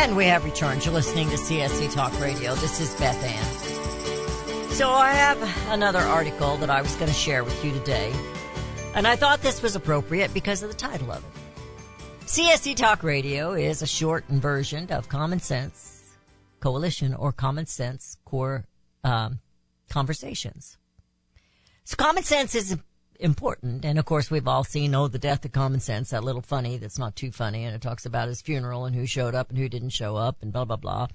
And 0.00 0.16
we 0.16 0.24
have 0.24 0.46
returned. 0.46 0.82
You're 0.82 0.94
listening 0.94 1.28
to 1.28 1.36
CSC 1.36 1.92
Talk 1.92 2.18
Radio. 2.18 2.54
This 2.54 2.80
is 2.80 2.94
Beth 2.94 3.22
Ann. 3.22 4.70
So 4.72 4.88
I 4.88 5.12
have 5.12 5.38
another 5.68 5.98
article 5.98 6.56
that 6.56 6.70
I 6.70 6.80
was 6.80 6.94
going 6.94 7.08
to 7.08 7.14
share 7.14 7.44
with 7.44 7.62
you 7.62 7.70
today. 7.70 8.10
And 8.94 9.06
I 9.06 9.14
thought 9.14 9.42
this 9.42 9.60
was 9.60 9.76
appropriate 9.76 10.32
because 10.32 10.62
of 10.62 10.70
the 10.70 10.74
title 10.74 11.12
of 11.12 11.22
it. 11.22 12.24
CSC 12.24 12.76
Talk 12.76 13.02
Radio 13.02 13.52
is 13.52 13.82
a 13.82 13.86
shortened 13.86 14.40
version 14.40 14.90
of 14.90 15.10
Common 15.10 15.38
Sense 15.38 16.16
Coalition 16.60 17.12
or 17.12 17.30
Common 17.30 17.66
Sense 17.66 18.16
Core 18.24 18.64
um, 19.04 19.40
Conversations. 19.90 20.78
So 21.84 21.96
Common 21.96 22.22
Sense 22.22 22.54
is 22.54 22.74
important. 23.20 23.84
And 23.84 23.98
of 23.98 24.04
course, 24.04 24.30
we've 24.30 24.48
all 24.48 24.64
seen, 24.64 24.94
oh, 24.94 25.08
the 25.08 25.18
death 25.18 25.44
of 25.44 25.52
common 25.52 25.80
sense, 25.80 26.10
that 26.10 26.24
little 26.24 26.42
funny 26.42 26.76
that's 26.76 26.98
not 26.98 27.16
too 27.16 27.30
funny. 27.30 27.64
And 27.64 27.74
it 27.74 27.82
talks 27.82 28.06
about 28.06 28.28
his 28.28 28.42
funeral 28.42 28.84
and 28.84 28.94
who 28.96 29.06
showed 29.06 29.34
up 29.34 29.50
and 29.50 29.58
who 29.58 29.68
didn't 29.68 29.90
show 29.90 30.16
up 30.16 30.36
and 30.42 30.52
blah, 30.52 30.64
blah, 30.64 30.76
blah. 30.76 31.08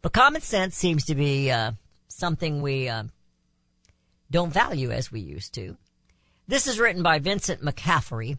But 0.00 0.12
common 0.12 0.40
sense 0.40 0.76
seems 0.76 1.04
to 1.04 1.14
be 1.14 1.50
uh, 1.50 1.72
something 2.08 2.62
we 2.62 2.88
uh, 2.88 3.04
don't 4.30 4.52
value 4.52 4.90
as 4.90 5.12
we 5.12 5.20
used 5.20 5.54
to. 5.54 5.76
This 6.48 6.66
is 6.66 6.80
written 6.80 7.02
by 7.02 7.18
Vincent 7.18 7.62
McCaffrey. 7.62 8.38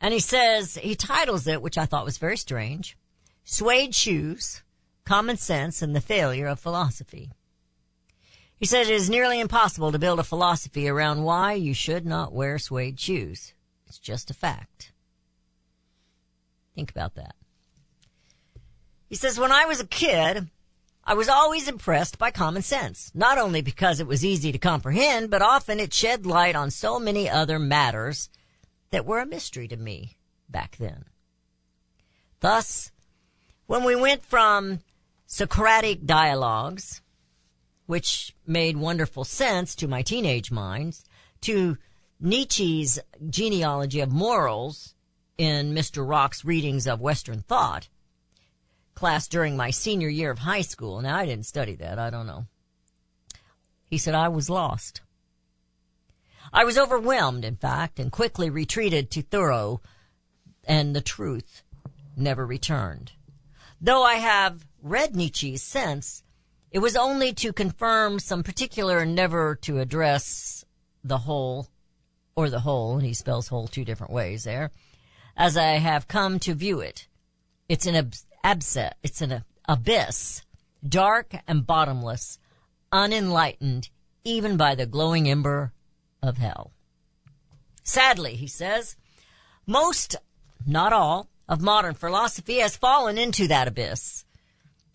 And 0.00 0.12
he 0.12 0.20
says, 0.20 0.76
he 0.76 0.94
titles 0.94 1.46
it, 1.46 1.62
which 1.62 1.78
I 1.78 1.86
thought 1.86 2.04
was 2.04 2.18
very 2.18 2.36
strange, 2.36 2.96
Suede 3.44 3.94
Shoes, 3.94 4.62
Common 5.04 5.36
Sense 5.36 5.80
and 5.80 5.94
the 5.94 6.00
Failure 6.00 6.48
of 6.48 6.60
Philosophy. 6.60 7.30
He 8.58 8.66
said 8.66 8.86
it 8.86 8.94
is 8.94 9.10
nearly 9.10 9.38
impossible 9.38 9.92
to 9.92 9.98
build 9.98 10.18
a 10.18 10.24
philosophy 10.24 10.88
around 10.88 11.24
why 11.24 11.52
you 11.52 11.74
should 11.74 12.06
not 12.06 12.32
wear 12.32 12.58
suede 12.58 12.98
shoes. 12.98 13.52
It's 13.86 13.98
just 13.98 14.30
a 14.30 14.34
fact. 14.34 14.92
Think 16.74 16.90
about 16.90 17.14
that. 17.16 17.34
He 19.08 19.14
says, 19.14 19.38
when 19.38 19.52
I 19.52 19.66
was 19.66 19.80
a 19.80 19.86
kid, 19.86 20.48
I 21.04 21.14
was 21.14 21.28
always 21.28 21.68
impressed 21.68 22.18
by 22.18 22.30
common 22.30 22.62
sense, 22.62 23.12
not 23.14 23.38
only 23.38 23.60
because 23.60 24.00
it 24.00 24.06
was 24.06 24.24
easy 24.24 24.50
to 24.52 24.58
comprehend, 24.58 25.30
but 25.30 25.42
often 25.42 25.78
it 25.78 25.94
shed 25.94 26.26
light 26.26 26.56
on 26.56 26.70
so 26.70 26.98
many 26.98 27.30
other 27.30 27.58
matters 27.58 28.28
that 28.90 29.06
were 29.06 29.20
a 29.20 29.26
mystery 29.26 29.68
to 29.68 29.76
me 29.76 30.16
back 30.48 30.76
then. 30.78 31.04
Thus, 32.40 32.90
when 33.66 33.84
we 33.84 33.94
went 33.94 34.24
from 34.24 34.80
Socratic 35.26 36.06
dialogues 36.06 37.02
which 37.86 38.34
made 38.46 38.76
wonderful 38.76 39.24
sense 39.24 39.74
to 39.76 39.88
my 39.88 40.02
teenage 40.02 40.50
minds, 40.50 41.04
to 41.40 41.78
Nietzsche's 42.20 42.98
genealogy 43.28 44.00
of 44.00 44.10
morals 44.10 44.94
in 45.38 45.74
Mr. 45.74 46.08
Rock's 46.08 46.44
readings 46.44 46.86
of 46.86 47.00
Western 47.00 47.42
thought, 47.42 47.88
class 48.94 49.28
during 49.28 49.56
my 49.56 49.70
senior 49.70 50.08
year 50.08 50.30
of 50.30 50.40
high 50.40 50.62
school. 50.62 51.00
Now, 51.00 51.16
I 51.16 51.26
didn't 51.26 51.46
study 51.46 51.74
that. 51.76 51.98
I 51.98 52.10
don't 52.10 52.26
know. 52.26 52.46
He 53.84 53.98
said 53.98 54.14
I 54.14 54.28
was 54.28 54.50
lost. 54.50 55.02
I 56.52 56.64
was 56.64 56.78
overwhelmed, 56.78 57.44
in 57.44 57.56
fact, 57.56 58.00
and 58.00 58.10
quickly 58.10 58.50
retreated 58.50 59.10
to 59.10 59.22
Thoreau, 59.22 59.80
and 60.64 60.94
the 60.94 61.00
truth 61.00 61.62
never 62.16 62.46
returned. 62.46 63.12
Though 63.80 64.02
I 64.02 64.14
have 64.14 64.66
read 64.82 65.14
Nietzsche 65.14 65.56
since, 65.56 66.22
it 66.70 66.80
was 66.80 66.96
only 66.96 67.32
to 67.34 67.52
confirm 67.52 68.18
some 68.18 68.42
particular 68.42 69.04
never 69.04 69.54
to 69.62 69.78
address 69.78 70.64
the 71.02 71.18
whole 71.18 71.68
or 72.34 72.50
the 72.50 72.60
whole, 72.60 72.98
and 72.98 73.06
he 73.06 73.14
spells 73.14 73.48
whole 73.48 73.66
two 73.66 73.84
different 73.84 74.12
ways 74.12 74.44
there, 74.44 74.70
as 75.36 75.56
I 75.56 75.78
have 75.78 76.08
come 76.08 76.38
to 76.40 76.54
view 76.54 76.80
it. 76.80 77.08
It's 77.68 77.86
an 77.86 77.94
ab- 77.94 78.14
it's 79.02 79.20
an 79.22 79.44
abyss, 79.66 80.42
dark 80.86 81.34
and 81.48 81.66
bottomless, 81.66 82.38
unenlightened 82.92 83.88
even 84.24 84.56
by 84.56 84.74
the 84.74 84.86
glowing 84.86 85.28
ember 85.28 85.72
of 86.22 86.36
hell. 86.36 86.72
Sadly, 87.82 88.34
he 88.34 88.48
says, 88.48 88.96
most, 89.66 90.16
not 90.66 90.92
all, 90.92 91.28
of 91.48 91.62
modern 91.62 91.94
philosophy 91.94 92.58
has 92.58 92.76
fallen 92.76 93.18
into 93.18 93.46
that 93.48 93.68
abyss. 93.68 94.24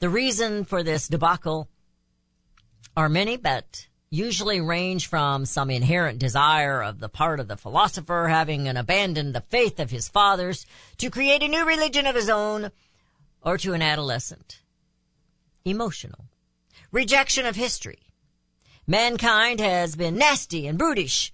The 0.02 0.10
reason 0.10 0.66
for 0.66 0.82
this 0.82 1.08
debacle 1.08 1.70
are 2.97 3.08
many, 3.08 3.38
but 3.38 3.88
usually 4.10 4.60
range 4.60 5.06
from 5.06 5.45
some 5.45 5.70
inherent 5.70 6.18
desire 6.18 6.82
of 6.82 6.99
the 6.99 7.08
part 7.08 7.39
of 7.39 7.47
the 7.47 7.56
philosopher 7.56 8.28
having 8.28 8.68
abandoned 8.68 9.36
the 9.36 9.45
faith 9.49 9.80
of 9.80 9.91
his 9.91 10.10
fathers 10.10 10.66
to 10.97 11.12
create 11.12 11.43
a 11.43 11.47
new 11.47 11.64
religion 11.68 12.08
of 12.08 12.16
his 12.16 12.32
own, 12.32 12.72
or 13.43 13.60
to 13.60 13.74
an 13.74 13.84
adolescent. 13.84 14.64
Emotional. 15.66 16.26
Rejection 16.91 17.45
of 17.45 17.56
history. 17.56 17.99
Mankind 18.88 19.60
has 19.60 19.95
been 19.95 20.18
nasty 20.18 20.66
and 20.66 20.80
brutish, 20.80 21.32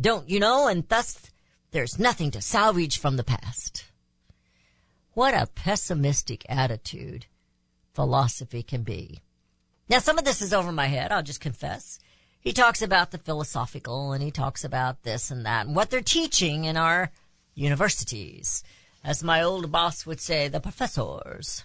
don't 0.00 0.30
you 0.30 0.40
know, 0.40 0.66
and 0.66 0.88
thus 0.88 1.30
there's 1.72 1.98
nothing 1.98 2.30
to 2.30 2.40
salvage 2.40 2.96
from 2.96 3.18
the 3.18 3.22
past. 3.22 3.84
What 5.12 5.34
a 5.34 5.46
pessimistic 5.54 6.46
attitude 6.48 7.26
philosophy 7.98 8.62
can 8.62 8.84
be. 8.84 9.18
Now 9.88 9.98
some 9.98 10.18
of 10.18 10.24
this 10.24 10.40
is 10.40 10.54
over 10.54 10.70
my 10.70 10.86
head, 10.86 11.10
I'll 11.10 11.20
just 11.20 11.40
confess. 11.40 11.98
He 12.40 12.52
talks 12.52 12.80
about 12.80 13.10
the 13.10 13.18
philosophical 13.18 14.12
and 14.12 14.22
he 14.22 14.30
talks 14.30 14.62
about 14.62 15.02
this 15.02 15.32
and 15.32 15.44
that 15.44 15.66
and 15.66 15.74
what 15.74 15.90
they're 15.90 16.00
teaching 16.00 16.64
in 16.64 16.76
our 16.76 17.10
universities. 17.56 18.62
As 19.02 19.24
my 19.24 19.42
old 19.42 19.72
boss 19.72 20.06
would 20.06 20.20
say, 20.20 20.46
the 20.46 20.60
professors. 20.60 21.64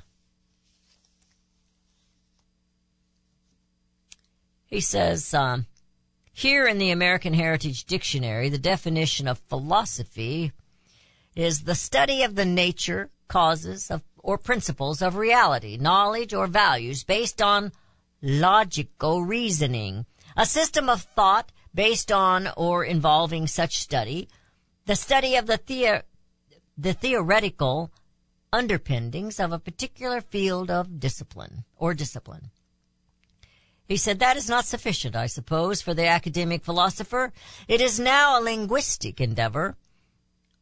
He 4.65 4.81
says, 4.81 5.35
um, 5.35 5.67
here 6.33 6.65
in 6.65 6.79
the 6.79 6.89
American 6.89 7.35
Heritage 7.35 7.85
Dictionary, 7.85 8.49
the 8.49 8.57
definition 8.57 9.27
of 9.27 9.37
philosophy 9.49 10.51
is 11.35 11.65
the 11.65 11.75
study 11.75 12.23
of 12.23 12.33
the 12.33 12.45
nature, 12.45 13.11
causes 13.27 13.91
of, 13.91 14.01
or 14.23 14.37
principles 14.37 15.01
of 15.01 15.15
reality, 15.15 15.77
knowledge, 15.77 16.33
or 16.33 16.47
values 16.47 17.03
based 17.03 17.41
on 17.41 17.71
logical 18.21 19.23
reasoning, 19.23 20.05
a 20.35 20.45
system 20.45 20.89
of 20.89 21.03
thought 21.03 21.51
based 21.75 22.11
on 22.11 22.47
or 22.57 22.83
involving 22.85 23.45
such 23.45 23.77
study, 23.77 24.27
the 24.85 24.95
study 24.95 25.35
of 25.35 25.45
the, 25.45 25.59
the- 25.67 26.03
the 26.77 26.93
theoretical 26.93 27.91
underpinnings 28.51 29.39
of 29.39 29.51
a 29.51 29.59
particular 29.59 30.21
field 30.21 30.71
of 30.71 30.99
discipline 30.99 31.65
or 31.75 31.93
discipline. 31.93 32.49
He 33.87 33.97
said 33.97 34.19
that 34.19 34.37
is 34.37 34.49
not 34.49 34.65
sufficient, 34.65 35.15
I 35.15 35.25
suppose, 35.27 35.81
for 35.81 35.93
the 35.93 36.07
academic 36.07 36.63
philosopher. 36.63 37.33
It 37.67 37.81
is 37.81 37.99
now 37.99 38.39
a 38.39 38.43
linguistic 38.43 39.19
endeavor, 39.19 39.75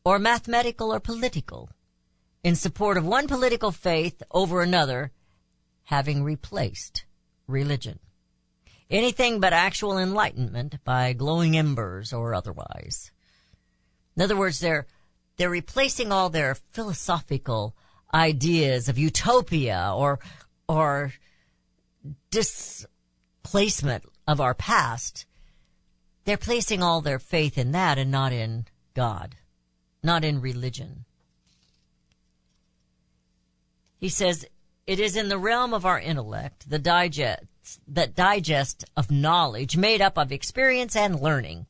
or 0.03 0.18
mathematical 0.18 0.91
or 0.91 0.99
political, 0.99 1.70
in 2.43 2.55
support 2.55 2.97
of 2.97 3.05
one 3.05 3.27
political 3.27 3.71
faith 3.71 4.21
over 4.31 4.61
another, 4.61 5.11
having 5.83 6.23
replaced 6.23 7.05
religion. 7.47 7.99
Anything 8.89 9.39
but 9.39 9.53
actual 9.53 9.97
enlightenment 9.97 10.83
by 10.83 11.13
glowing 11.13 11.55
embers 11.55 12.11
or 12.11 12.33
otherwise. 12.33 13.11
In 14.15 14.23
other 14.23 14.35
words, 14.35 14.59
they're, 14.59 14.87
they're 15.37 15.49
replacing 15.49 16.11
all 16.11 16.29
their 16.29 16.55
philosophical 16.55 17.75
ideas 18.13 18.89
of 18.89 18.97
utopia 18.97 19.93
or, 19.95 20.19
or 20.67 21.13
displacement 22.29 24.03
of 24.27 24.41
our 24.41 24.53
past. 24.53 25.25
They're 26.25 26.37
placing 26.37 26.83
all 26.83 27.01
their 27.01 27.19
faith 27.19 27.57
in 27.57 27.71
that 27.71 27.97
and 27.97 28.11
not 28.11 28.33
in 28.33 28.65
God, 28.93 29.35
not 30.03 30.25
in 30.25 30.41
religion. 30.41 31.05
He 34.01 34.09
says, 34.09 34.45
it 34.87 34.99
is 34.99 35.15
in 35.15 35.29
the 35.29 35.37
realm 35.37 35.75
of 35.75 35.85
our 35.85 35.99
intellect, 35.99 36.67
the 36.67 36.79
digest, 36.79 37.43
that 37.87 38.15
digest 38.15 38.83
of 38.97 39.11
knowledge 39.11 39.77
made 39.77 40.01
up 40.01 40.17
of 40.17 40.31
experience 40.31 40.95
and 40.95 41.21
learning, 41.21 41.67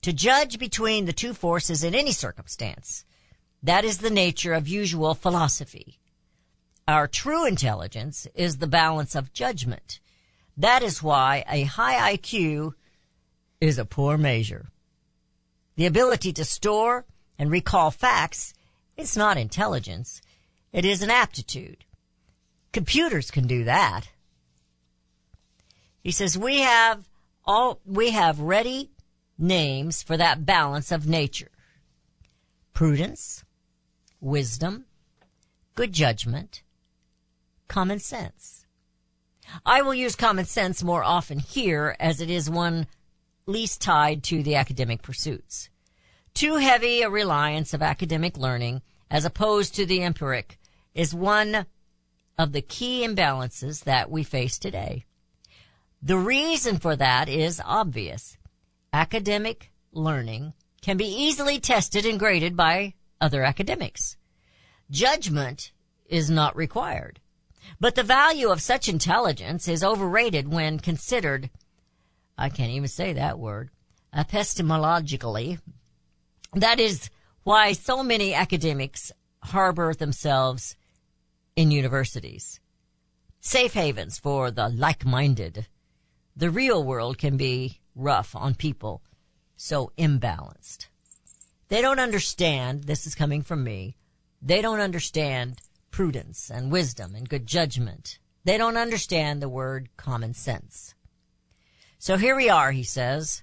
to 0.00 0.12
judge 0.12 0.60
between 0.60 1.04
the 1.04 1.12
two 1.12 1.34
forces 1.34 1.82
in 1.82 1.92
any 1.92 2.12
circumstance. 2.12 3.04
That 3.60 3.84
is 3.84 3.98
the 3.98 4.10
nature 4.10 4.54
of 4.54 4.68
usual 4.68 5.14
philosophy. 5.14 5.98
Our 6.86 7.08
true 7.08 7.44
intelligence 7.44 8.28
is 8.34 8.58
the 8.58 8.68
balance 8.68 9.16
of 9.16 9.32
judgment. 9.32 9.98
That 10.56 10.84
is 10.84 11.02
why 11.02 11.44
a 11.50 11.64
high 11.64 12.16
IQ 12.16 12.74
is 13.60 13.78
a 13.78 13.84
poor 13.84 14.16
measure. 14.16 14.68
The 15.74 15.86
ability 15.86 16.32
to 16.34 16.44
store 16.44 17.04
and 17.36 17.50
recall 17.50 17.90
facts 17.90 18.54
is 18.96 19.16
not 19.16 19.36
intelligence. 19.36 20.22
It 20.74 20.84
is 20.84 21.02
an 21.02 21.10
aptitude. 21.10 21.84
Computers 22.72 23.30
can 23.30 23.46
do 23.46 23.62
that. 23.62 24.08
He 26.02 26.10
says 26.10 26.36
we 26.36 26.62
have 26.62 27.08
all, 27.44 27.80
we 27.86 28.10
have 28.10 28.40
ready 28.40 28.90
names 29.38 30.02
for 30.02 30.16
that 30.16 30.44
balance 30.44 30.90
of 30.90 31.06
nature. 31.06 31.52
Prudence, 32.72 33.44
wisdom, 34.20 34.86
good 35.76 35.92
judgment, 35.92 36.64
common 37.68 38.00
sense. 38.00 38.66
I 39.64 39.80
will 39.80 39.94
use 39.94 40.16
common 40.16 40.44
sense 40.44 40.82
more 40.82 41.04
often 41.04 41.38
here 41.38 41.94
as 42.00 42.20
it 42.20 42.30
is 42.30 42.50
one 42.50 42.88
least 43.46 43.80
tied 43.80 44.24
to 44.24 44.42
the 44.42 44.56
academic 44.56 45.02
pursuits. 45.02 45.68
Too 46.34 46.56
heavy 46.56 47.02
a 47.02 47.08
reliance 47.08 47.74
of 47.74 47.80
academic 47.80 48.36
learning 48.36 48.82
as 49.08 49.24
opposed 49.24 49.76
to 49.76 49.86
the 49.86 50.02
empiric 50.02 50.58
is 50.94 51.14
one 51.14 51.66
of 52.38 52.52
the 52.52 52.62
key 52.62 53.06
imbalances 53.06 53.84
that 53.84 54.10
we 54.10 54.22
face 54.22 54.58
today. 54.58 55.04
The 56.02 56.18
reason 56.18 56.78
for 56.78 56.96
that 56.96 57.28
is 57.28 57.62
obvious. 57.64 58.36
Academic 58.92 59.72
learning 59.92 60.52
can 60.82 60.96
be 60.96 61.06
easily 61.06 61.58
tested 61.58 62.04
and 62.04 62.18
graded 62.18 62.56
by 62.56 62.94
other 63.20 63.42
academics. 63.42 64.16
Judgment 64.90 65.72
is 66.06 66.28
not 66.28 66.54
required. 66.54 67.20
But 67.80 67.94
the 67.94 68.02
value 68.02 68.50
of 68.50 68.60
such 68.60 68.88
intelligence 68.88 69.66
is 69.66 69.82
overrated 69.82 70.48
when 70.48 70.78
considered, 70.78 71.48
I 72.36 72.50
can't 72.50 72.72
even 72.72 72.88
say 72.88 73.14
that 73.14 73.38
word, 73.38 73.70
epistemologically. 74.14 75.60
That 76.52 76.78
is 76.78 77.08
why 77.42 77.72
so 77.72 78.02
many 78.02 78.34
academics 78.34 79.10
harbor 79.42 79.94
themselves 79.94 80.76
in 81.56 81.70
universities. 81.70 82.60
Safe 83.40 83.74
havens 83.74 84.18
for 84.18 84.50
the 84.50 84.68
like-minded. 84.68 85.66
The 86.36 86.50
real 86.50 86.82
world 86.82 87.18
can 87.18 87.36
be 87.36 87.80
rough 87.94 88.34
on 88.34 88.54
people 88.54 89.02
so 89.56 89.92
imbalanced. 89.96 90.88
They 91.68 91.80
don't 91.80 92.00
understand, 92.00 92.84
this 92.84 93.06
is 93.06 93.14
coming 93.14 93.42
from 93.42 93.64
me, 93.64 93.96
they 94.42 94.60
don't 94.60 94.80
understand 94.80 95.60
prudence 95.90 96.50
and 96.50 96.72
wisdom 96.72 97.14
and 97.14 97.28
good 97.28 97.46
judgment. 97.46 98.18
They 98.44 98.58
don't 98.58 98.76
understand 98.76 99.40
the 99.40 99.48
word 99.48 99.88
common 99.96 100.34
sense. 100.34 100.94
So 101.98 102.16
here 102.16 102.36
we 102.36 102.50
are, 102.50 102.72
he 102.72 102.82
says, 102.82 103.42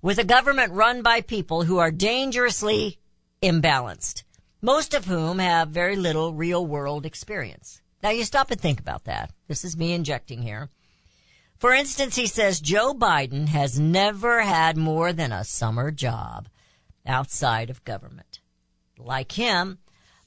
with 0.00 0.18
a 0.18 0.24
government 0.24 0.72
run 0.72 1.02
by 1.02 1.20
people 1.20 1.64
who 1.64 1.78
are 1.78 1.90
dangerously 1.90 2.98
imbalanced, 3.42 4.22
most 4.62 4.94
of 4.94 5.06
whom 5.06 5.40
have 5.40 5.68
very 5.68 5.96
little 5.96 6.32
real 6.32 6.64
world 6.64 7.04
experience. 7.04 7.82
Now 8.02 8.10
you 8.10 8.24
stop 8.24 8.50
and 8.50 8.60
think 8.60 8.78
about 8.80 9.04
that. 9.04 9.32
This 9.48 9.64
is 9.64 9.76
me 9.76 9.92
injecting 9.92 10.42
here. 10.42 10.70
For 11.58 11.72
instance, 11.72 12.16
he 12.16 12.26
says 12.26 12.60
Joe 12.60 12.94
Biden 12.94 13.48
has 13.48 13.78
never 13.78 14.42
had 14.42 14.76
more 14.76 15.12
than 15.12 15.32
a 15.32 15.44
summer 15.44 15.90
job 15.90 16.48
outside 17.06 17.70
of 17.70 17.84
government. 17.84 18.40
Like 18.98 19.32
him, 19.32 19.78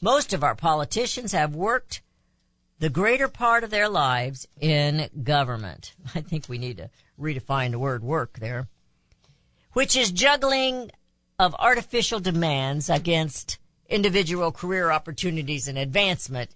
most 0.02 0.34
of 0.34 0.44
our 0.44 0.56
politicians 0.56 1.32
have 1.32 1.56
worked 1.56 2.02
the 2.80 2.90
greater 2.90 3.28
part 3.28 3.64
of 3.64 3.70
their 3.70 3.90
lives 3.90 4.48
in 4.60 5.10
government. 5.24 5.94
I 6.16 6.22
think 6.22 6.48
we 6.48 6.58
need 6.58 6.78
to 6.78 6.90
redefine 7.20 7.72
the 7.72 7.80
word 7.80 8.04
work 8.04 8.40
there. 8.40 8.68
Which 9.74 9.96
is 9.96 10.12
juggling 10.12 10.92
of 11.38 11.56
artificial 11.60 12.20
demands 12.20 12.90
against 12.90 13.60
individual 13.90 14.52
career 14.52 14.92
opportunities 14.92 15.68
and 15.68 15.78
advancement 15.78 16.52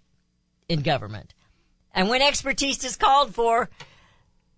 in 0.68 0.82
government. 0.82 1.34
And 1.94 2.10
when 2.10 2.22
expertise 2.22 2.84
is 2.84 2.96
called 2.96 3.34
for, 3.34 3.70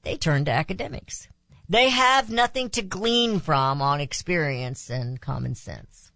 they 0.04 0.18
turn 0.18 0.46
to 0.46 0.52
academics. 0.52 1.28
They 1.70 1.90
have 1.90 2.30
nothing 2.30 2.70
to 2.72 2.82
glean 2.82 3.40
from 3.40 3.82
on 3.82 4.02
experience 4.02 4.90
and 4.90 5.22
common 5.22 5.56
sense. 5.56 6.12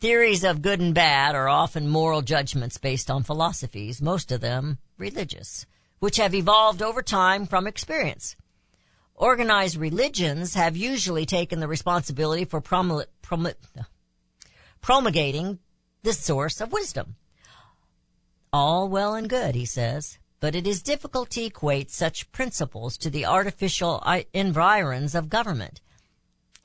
Theories 0.00 0.42
of 0.42 0.62
good 0.62 0.80
and 0.80 0.94
bad 0.94 1.34
are 1.34 1.48
often 1.48 1.88
moral 1.88 2.22
judgments 2.22 2.78
based 2.78 3.10
on 3.10 3.22
philosophies, 3.22 4.02
most 4.02 4.32
of 4.32 4.40
them 4.40 4.78
religious, 4.98 5.66
which 6.00 6.16
have 6.16 6.34
evolved 6.34 6.82
over 6.82 7.02
time 7.02 7.46
from 7.46 7.66
experience. 7.66 8.34
Organized 9.14 9.76
religions 9.76 10.54
have 10.54 10.76
usually 10.76 11.26
taken 11.26 11.60
the 11.60 11.68
responsibility 11.68 12.44
for 12.44 12.60
promul- 12.60 13.06
promulgating 14.82 15.60
the 16.02 16.12
source 16.12 16.60
of 16.60 16.72
wisdom. 16.72 17.16
All 18.52 18.88
well 18.88 19.14
and 19.14 19.28
good, 19.28 19.54
he 19.54 19.64
says, 19.64 20.18
but 20.40 20.54
it 20.54 20.66
is 20.66 20.82
difficult 20.82 21.30
to 21.30 21.44
equate 21.44 21.90
such 21.90 22.30
principles 22.32 22.98
to 22.98 23.08
the 23.08 23.24
artificial 23.24 24.04
environs 24.34 25.14
of 25.14 25.30
government 25.30 25.80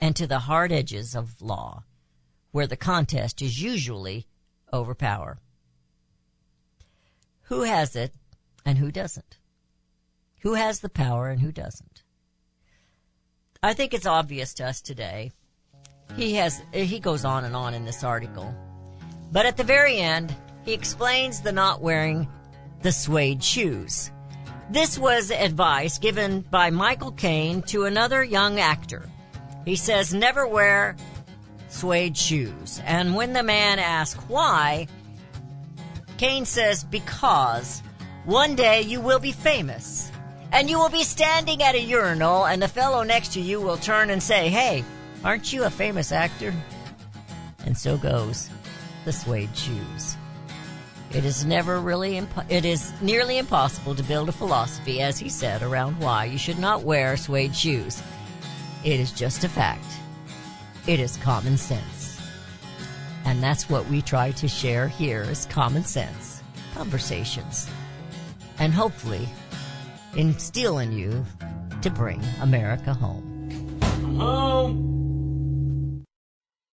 and 0.02 0.16
to 0.16 0.28
the 0.28 0.40
hard 0.40 0.72
edges 0.72 1.16
of 1.16 1.42
law, 1.42 1.84
where 2.52 2.68
the 2.68 2.76
contest 2.76 3.42
is 3.42 3.62
usually 3.62 4.26
over 4.74 4.96
power. 4.96 5.40
Who 7.44 7.62
has 7.62 7.96
it 7.96 8.14
and 8.66 8.80
who 8.80 8.92
doesn't? 8.92 9.38
Who 10.42 10.56
has 10.56 10.80
the 10.80 10.90
power 10.90 11.30
and 11.30 11.42
who 11.42 11.52
doesn't? 11.52 12.02
I 13.62 13.74
think 13.74 13.94
it's 13.94 14.06
obvious 14.06 14.54
to 14.56 14.66
us 14.66 14.82
today. 14.82 15.32
He 16.16 16.34
has, 16.36 16.62
he 16.72 17.00
goes 17.00 17.26
on 17.26 17.46
and 17.46 17.56
on 17.56 17.74
in 17.74 17.86
this 17.86 18.04
article. 18.04 18.54
But 19.32 19.46
at 19.46 19.58
the 19.58 19.64
very 19.64 19.98
end, 19.98 20.36
he 20.66 20.74
explains 20.74 21.42
the 21.42 21.52
not 21.52 21.82
wearing 21.82 22.28
the 22.82 22.92
suede 22.92 23.44
shoes. 23.44 24.12
This 24.70 24.98
was 24.98 25.32
advice 25.32 25.98
given 25.98 26.42
by 26.42 26.70
Michael 26.72 27.12
Caine 27.12 27.62
to 27.64 27.86
another 27.86 28.24
young 28.24 28.60
actor. 28.60 29.08
He 29.66 29.76
says 29.76 30.14
never 30.14 30.48
wear 30.48 30.96
suede 31.70 32.18
shoes. 32.18 32.82
And 32.86 33.16
when 33.16 33.34
the 33.34 33.44
man 33.44 33.80
asks 33.80 34.22
why, 34.28 34.88
Caine 36.18 36.46
says 36.46 36.84
because 36.84 37.82
one 38.26 38.56
day 38.56 38.82
you 38.82 39.00
will 39.00 39.20
be 39.20 39.32
famous 39.32 40.12
and 40.52 40.70
you 40.70 40.80
will 40.80 40.90
be 40.90 41.04
standing 41.04 41.62
at 41.62 41.76
a 41.76 41.80
urinal 41.80 42.46
and 42.46 42.62
the 42.62 42.68
fellow 42.68 43.04
next 43.04 43.34
to 43.34 43.42
you 43.42 43.62
will 43.62 43.78
turn 43.78 44.10
and 44.10 44.22
say, 44.22 44.50
Hey, 44.50 44.84
aren't 45.28 45.52
you 45.52 45.66
a 45.66 45.70
famous 45.70 46.14
actor? 46.14 46.54
And 47.66 47.78
so 47.78 47.98
goes 47.98 48.50
the 49.04 49.12
suede 49.12 49.56
shoes. 49.56 50.16
It 51.12 51.26
is 51.26 51.46
never 51.46 51.82
really, 51.82 52.14
impo- 52.14 52.50
it 52.50 52.64
is 52.64 52.94
nearly 53.02 53.38
impossible 53.38 53.94
to 53.96 54.04
build 54.04 54.30
a 54.30 54.32
philosophy, 54.32 55.02
as 55.02 55.20
he 55.20 55.28
said, 55.28 55.64
around 55.64 56.00
why 56.00 56.26
you 56.26 56.38
should 56.38 56.60
not 56.60 56.84
wear 56.84 57.18
suede 57.18 57.54
shoes. 57.54 58.02
It 58.86 59.02
is 59.02 59.12
just 59.12 59.44
a 59.44 59.50
fact. 59.50 59.86
It 60.88 61.02
is 61.02 61.18
common 61.18 61.58
sense. 61.58 62.22
And 63.26 63.44
that's 63.44 63.70
what 63.70 63.86
we 63.88 64.02
try 64.02 64.32
to 64.32 64.48
share 64.48 64.88
here 64.88 65.24
is 65.24 65.46
common 65.48 65.84
sense 65.84 66.42
conversations. 66.74 67.70
And 68.60 68.74
hopefully 68.74 69.28
instill 70.16 70.78
in 70.78 70.94
you 70.94 71.26
to 71.82 71.90
bring 71.90 72.24
America 72.40 72.94
home. 72.94 73.80
Home! 74.18 75.07